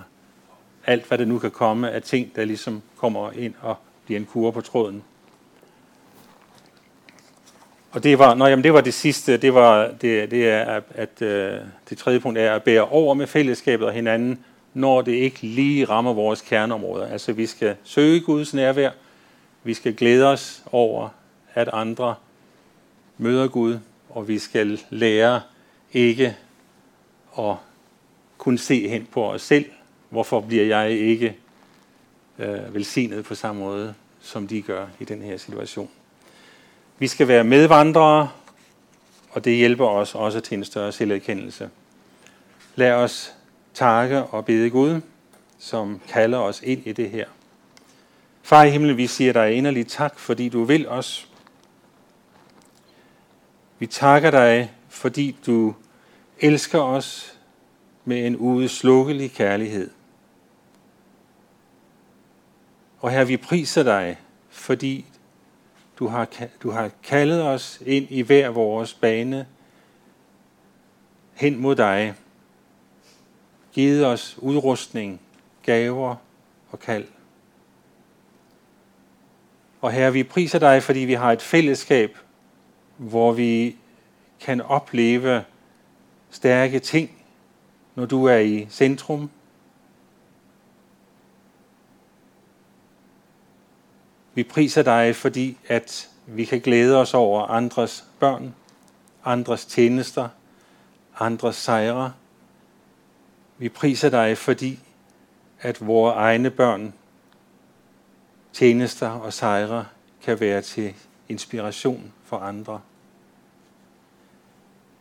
alt, 0.86 1.08
hvad 1.08 1.18
der 1.18 1.26
nu 1.26 1.40
kan 1.40 1.52
komme 1.52 1.92
af 1.92 2.02
ting, 2.02 2.36
der 2.36 2.46
ligesom 2.46 2.82
kommer 2.98 3.32
ind 3.32 3.54
og 3.62 3.76
bliver 4.06 4.20
en 4.20 4.26
kur 4.26 4.52
på 4.52 4.62
tråden. 4.62 5.04
Og 7.94 8.04
det 8.04 8.20
var, 8.20 8.34
nå, 8.34 8.46
jamen, 8.46 8.64
det 8.64 8.74
var 8.74 8.82
det 8.82 8.94
sidste, 8.94 9.38
det 9.38 9.54
var 9.54 9.88
det, 10.02 10.32
det 10.32 10.50
er, 10.50 10.64
at, 10.64 10.84
at 10.96 11.22
øh, 11.22 11.60
det 11.90 11.98
tredje 11.98 12.20
punkt 12.20 12.40
er 12.40 12.56
at 12.56 12.64
bære 12.64 12.88
over 12.88 13.14
med 13.14 13.28
fællesskabet 13.28 13.88
og 13.88 13.94
hinanden, 13.94 14.40
når 14.74 15.02
det 15.02 15.12
ikke 15.12 15.42
lige 15.42 15.86
rammer 15.86 16.14
vores 16.14 16.42
kerneområder. 16.42 17.08
Altså 17.08 17.34
vi 17.34 17.46
skal 17.46 17.76
søge 17.84 18.20
Guds 18.20 18.54
nærvær, 18.54 18.92
vi 19.64 19.74
skal 19.74 19.96
glæde 19.96 20.26
os 20.26 20.64
over, 20.72 21.10
at 21.54 21.70
andre 21.74 22.16
møder 23.18 23.48
Gud, 23.48 23.80
og 24.10 24.28
vi 24.28 24.40
skal 24.40 24.82
lære 24.90 25.42
ikke 25.94 26.38
at 27.40 27.56
kunne 28.38 28.58
se 28.58 28.88
hen 28.90 29.08
på 29.12 29.32
os 29.32 29.42
selv. 29.42 29.66
Hvorfor 30.10 30.40
bliver 30.40 30.66
jeg 30.66 30.92
ikke 30.92 31.36
øh, 32.40 32.74
velsignet 32.74 33.26
på 33.26 33.36
samme 33.36 33.62
måde, 33.62 33.94
som 34.22 34.48
de 34.48 34.62
gør 34.62 34.86
i 35.00 35.06
den 35.06 35.22
her 35.22 35.38
situation? 35.38 35.90
Vi 37.00 37.08
skal 37.08 37.28
være 37.28 37.44
medvandrere, 37.44 38.30
og 39.32 39.46
det 39.46 39.56
hjælper 39.56 39.88
os 39.88 40.16
også 40.16 40.40
til 40.40 40.58
en 40.58 40.66
større 40.66 40.92
selverkendelse. 40.92 41.70
Lad 42.76 42.92
os 42.92 43.34
takke 43.74 44.24
og 44.24 44.46
bede 44.46 44.70
Gud, 44.70 45.02
som 45.58 46.02
kalder 46.08 46.38
os 46.38 46.62
ind 46.62 46.88
i 46.88 46.92
det 46.92 47.10
her. 47.10 47.28
Far 48.42 48.64
i 48.64 48.70
himlen, 48.70 48.98
vi 48.98 49.08
siger 49.08 49.34
dig 49.34 49.54
inderligt 49.54 49.90
tak, 49.90 50.20
fordi 50.20 50.50
du 50.50 50.64
vil 50.64 50.88
os. 50.88 51.30
Vi 53.80 53.88
takker 53.88 54.32
dig, 54.32 54.74
fordi 54.90 55.38
du 55.46 55.74
elsker 56.40 56.80
os 56.80 57.38
med 58.06 58.28
en 58.28 58.36
udslukkelig 58.36 59.32
kærlighed. 59.32 59.90
Og 63.00 63.12
her 63.12 63.24
vi 63.24 63.38
priser 63.38 63.84
dig, 63.84 64.18
fordi 64.50 65.06
du 66.00 66.08
har, 66.08 66.30
du 66.64 66.72
har 66.72 66.92
kaldet 67.04 67.44
os 67.44 67.82
ind 67.86 68.08
i 68.10 68.22
hver 68.22 68.50
vores 68.50 68.94
bane 68.94 69.48
hen 71.34 71.62
mod 71.62 71.76
dig. 71.76 72.14
Givet 73.74 74.06
os 74.06 74.38
udrustning, 74.38 75.22
gaver 75.64 76.16
og 76.72 76.80
kald. 76.80 77.08
Og 79.82 79.92
her 79.92 80.10
vi 80.10 80.24
priser 80.24 80.60
dig, 80.60 80.84
fordi 80.84 81.00
vi 81.00 81.14
har 81.14 81.32
et 81.32 81.42
fællesskab, 81.42 82.18
hvor 82.98 83.32
vi 83.32 83.76
kan 84.40 84.62
opleve 84.62 85.44
stærke 86.30 86.80
ting, 86.80 87.12
når 87.96 88.06
du 88.06 88.26
er 88.26 88.38
i 88.38 88.68
centrum. 88.70 89.30
Vi 94.34 94.44
priser 94.44 94.82
dig, 94.82 95.16
fordi 95.16 95.58
at 95.68 96.10
vi 96.26 96.46
kan 96.46 96.60
glæde 96.60 96.98
os 96.98 97.14
over 97.14 97.42
andres 97.42 98.06
børn, 98.20 98.56
andres 99.26 99.66
tjenester, 99.66 100.30
andres 101.20 101.56
sejre. 101.56 102.14
Vi 103.58 103.70
priser 103.70 104.10
dig, 104.10 104.38
fordi 104.38 104.80
at 105.62 105.88
vores 105.88 106.16
egne 106.16 106.50
børn, 106.50 106.94
tjenester 108.54 109.10
og 109.10 109.34
sejre 109.34 109.86
kan 110.24 110.40
være 110.40 110.62
til 110.62 110.94
inspiration 111.30 112.14
for 112.24 112.38
andre. 112.38 112.82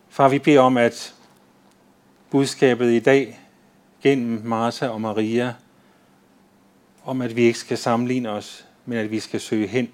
Far, 0.09 0.29
vi 0.29 0.39
beder 0.39 0.61
om, 0.61 0.77
at 0.77 1.15
budskabet 2.31 2.91
i 2.91 3.01
dag 3.01 3.41
gennem 4.03 4.43
Martha 4.45 4.89
og 4.89 5.01
Maria, 5.01 5.55
om 7.05 7.21
at 7.21 7.37
vi 7.37 7.43
ikke 7.43 7.59
skal 7.59 7.79
sammenligne 7.79 8.31
os, 8.31 8.67
men 8.87 8.99
at 8.99 9.11
vi 9.11 9.21
skal 9.21 9.41
søge 9.41 9.67
hen 9.67 9.93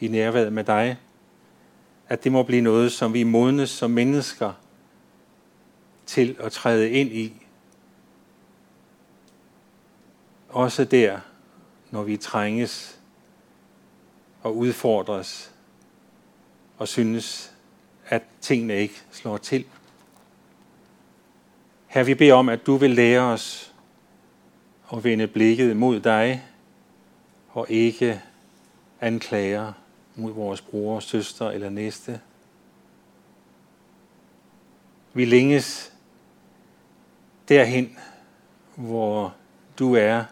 i 0.00 0.08
nærværet 0.08 0.52
med 0.52 0.64
dig, 0.64 0.98
at 2.08 2.24
det 2.24 2.32
må 2.32 2.42
blive 2.42 2.62
noget, 2.62 2.92
som 2.92 3.14
vi 3.14 3.22
modnes 3.22 3.70
som 3.70 3.90
mennesker 3.90 4.52
til 6.06 6.36
at 6.40 6.52
træde 6.52 6.90
ind 6.90 7.12
i. 7.12 7.46
Også 10.48 10.84
der, 10.84 11.20
når 11.90 12.02
vi 12.02 12.16
trænges 12.16 12.98
og 14.42 14.56
udfordres 14.56 15.52
og 16.78 16.88
synes, 16.88 17.52
at 18.06 18.22
tingene 18.40 18.74
ikke 18.74 19.02
slår 19.10 19.36
til. 19.36 19.64
Her 21.86 22.02
vi 22.02 22.14
beder 22.14 22.34
om, 22.34 22.48
at 22.48 22.66
du 22.66 22.76
vil 22.76 22.90
lære 22.90 23.20
os 23.20 23.74
at 24.92 25.04
vende 25.04 25.26
blikket 25.26 25.76
mod 25.76 26.00
dig 26.00 26.49
og 27.52 27.66
ikke 27.70 28.22
anklager 29.00 29.72
mod 30.14 30.32
vores 30.32 30.60
bror, 30.60 31.00
søster 31.00 31.50
eller 31.50 31.70
næste. 31.70 32.20
Vi 35.12 35.24
længes 35.24 35.92
derhen, 37.48 37.98
hvor 38.76 39.34
du 39.78 39.94
er 39.94 40.24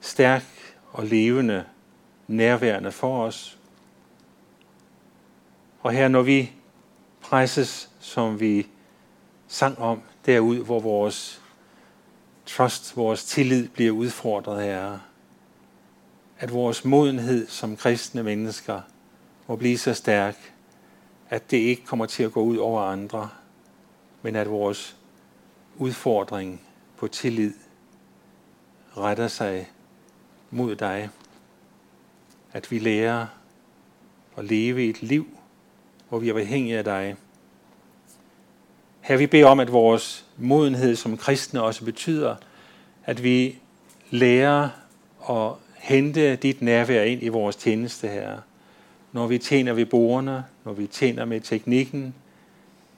stærk 0.00 0.44
og 0.92 1.06
levende, 1.06 1.64
nærværende 2.28 2.92
for 2.92 3.24
os. 3.24 3.58
Og 5.80 5.92
her 5.92 6.08
når 6.08 6.22
vi 6.22 6.52
presses, 7.20 7.90
som 8.00 8.40
vi 8.40 8.66
sang 9.48 9.78
om, 9.78 10.02
derud, 10.26 10.64
hvor 10.64 10.80
vores 10.80 11.42
trust, 12.46 12.96
vores 12.96 13.24
tillid 13.24 13.68
bliver 13.68 13.92
udfordret, 13.92 14.62
Herre. 14.62 15.00
At 16.38 16.52
vores 16.52 16.84
modenhed 16.84 17.46
som 17.46 17.76
kristne 17.76 18.22
mennesker 18.22 18.80
må 19.46 19.56
blive 19.56 19.78
så 19.78 19.94
stærk, 19.94 20.54
at 21.28 21.50
det 21.50 21.56
ikke 21.56 21.84
kommer 21.84 22.06
til 22.06 22.22
at 22.22 22.32
gå 22.32 22.42
ud 22.42 22.56
over 22.56 22.82
andre, 22.82 23.28
men 24.22 24.36
at 24.36 24.50
vores 24.50 24.96
udfordring 25.76 26.60
på 26.96 27.08
tillid 27.08 27.52
retter 28.96 29.28
sig 29.28 29.70
mod 30.50 30.76
dig. 30.76 31.10
At 32.52 32.70
vi 32.70 32.78
lærer 32.78 33.26
at 34.36 34.44
leve 34.44 34.88
et 34.88 35.02
liv, 35.02 35.26
hvor 36.08 36.18
vi 36.18 36.28
er 36.28 36.34
afhængige 36.34 36.78
af 36.78 36.84
dig. 36.84 37.16
Her 39.00 39.16
vi 39.16 39.26
beder 39.26 39.46
om, 39.46 39.60
at 39.60 39.72
vores 39.72 40.26
modenhed 40.36 40.96
som 40.96 41.16
kristne 41.16 41.62
også 41.62 41.84
betyder, 41.84 42.36
at 43.04 43.22
vi 43.22 43.58
lærer 44.10 44.68
at 45.30 45.52
hente 45.84 46.36
dit 46.36 46.62
nærvær 46.62 47.02
ind 47.02 47.22
i 47.22 47.28
vores 47.28 47.56
tjeneste 47.56 48.08
her. 48.08 48.38
Når 49.12 49.26
vi 49.26 49.38
tjener 49.38 49.72
ved 49.72 49.86
bordene, 49.86 50.44
når 50.64 50.72
vi 50.72 50.86
tjener 50.86 51.24
med 51.24 51.40
teknikken, 51.40 52.14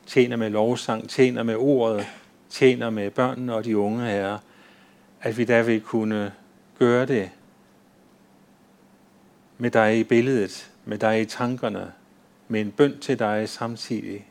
tjener 0.06 0.36
med 0.36 0.50
lovsang, 0.50 1.08
tjener 1.08 1.42
med 1.42 1.56
ordet, 1.56 2.06
tjener 2.50 2.90
med 2.90 3.10
børnene 3.10 3.54
og 3.54 3.64
de 3.64 3.78
unge 3.78 4.04
her, 4.06 4.38
at 5.20 5.38
vi 5.38 5.44
der 5.44 5.62
vil 5.62 5.80
kunne 5.80 6.32
gøre 6.78 7.06
det 7.06 7.30
med 9.58 9.70
dig 9.70 9.98
i 9.98 10.04
billedet, 10.04 10.70
med 10.84 10.98
dig 10.98 11.20
i 11.20 11.24
tankerne, 11.24 11.92
med 12.48 12.60
en 12.60 12.70
bøn 12.70 12.98
til 13.00 13.18
dig 13.18 13.48
samtidig. 13.48 14.26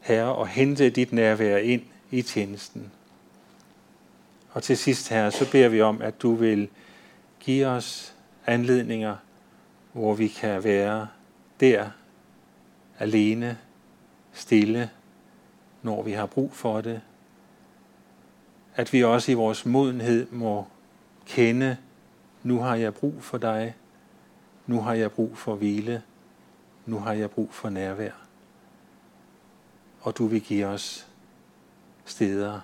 Herre, 0.00 0.34
og 0.34 0.48
hente 0.48 0.90
dit 0.90 1.12
nærvær 1.12 1.56
ind 1.56 1.82
i 2.10 2.22
tjenesten. 2.22 2.92
Og 4.52 4.62
til 4.62 4.78
sidst, 4.78 5.08
Herre, 5.08 5.30
så 5.30 5.50
beder 5.50 5.68
vi 5.68 5.80
om, 5.80 6.02
at 6.02 6.22
du 6.22 6.34
vil 6.34 6.68
give 7.40 7.66
os 7.66 8.14
anledninger, 8.46 9.16
hvor 9.92 10.14
vi 10.14 10.28
kan 10.28 10.64
være 10.64 11.08
der, 11.60 11.90
alene, 12.98 13.58
stille, 14.32 14.90
når 15.82 16.02
vi 16.02 16.12
har 16.12 16.26
brug 16.26 16.52
for 16.52 16.80
det. 16.80 17.00
At 18.74 18.92
vi 18.92 19.04
også 19.04 19.32
i 19.32 19.34
vores 19.34 19.66
modenhed 19.66 20.26
må 20.30 20.66
kende, 21.26 21.76
nu 22.42 22.58
har 22.58 22.74
jeg 22.74 22.94
brug 22.94 23.22
for 23.22 23.38
dig, 23.38 23.74
nu 24.66 24.80
har 24.80 24.94
jeg 24.94 25.12
brug 25.12 25.38
for 25.38 25.54
hvile, 25.54 26.02
nu 26.86 26.98
har 26.98 27.12
jeg 27.12 27.30
brug 27.30 27.54
for 27.54 27.68
nærvær. 27.68 28.12
Og 30.00 30.18
du 30.18 30.26
vil 30.26 30.40
give 30.40 30.66
os 30.66 31.06
steder, 32.04 32.60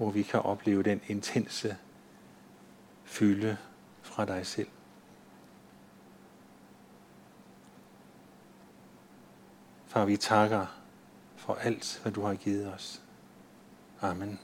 hvor 0.00 0.10
vi 0.10 0.22
kan 0.22 0.40
opleve 0.40 0.82
den 0.82 1.00
intense 1.06 1.76
fylde 3.04 3.56
fra 4.02 4.24
dig 4.24 4.46
selv. 4.46 4.68
Far, 9.86 10.04
vi 10.04 10.16
takker 10.16 10.66
for 11.36 11.54
alt, 11.54 12.00
hvad 12.02 12.12
du 12.12 12.22
har 12.22 12.34
givet 12.34 12.74
os. 12.74 13.02
Amen. 14.00 14.40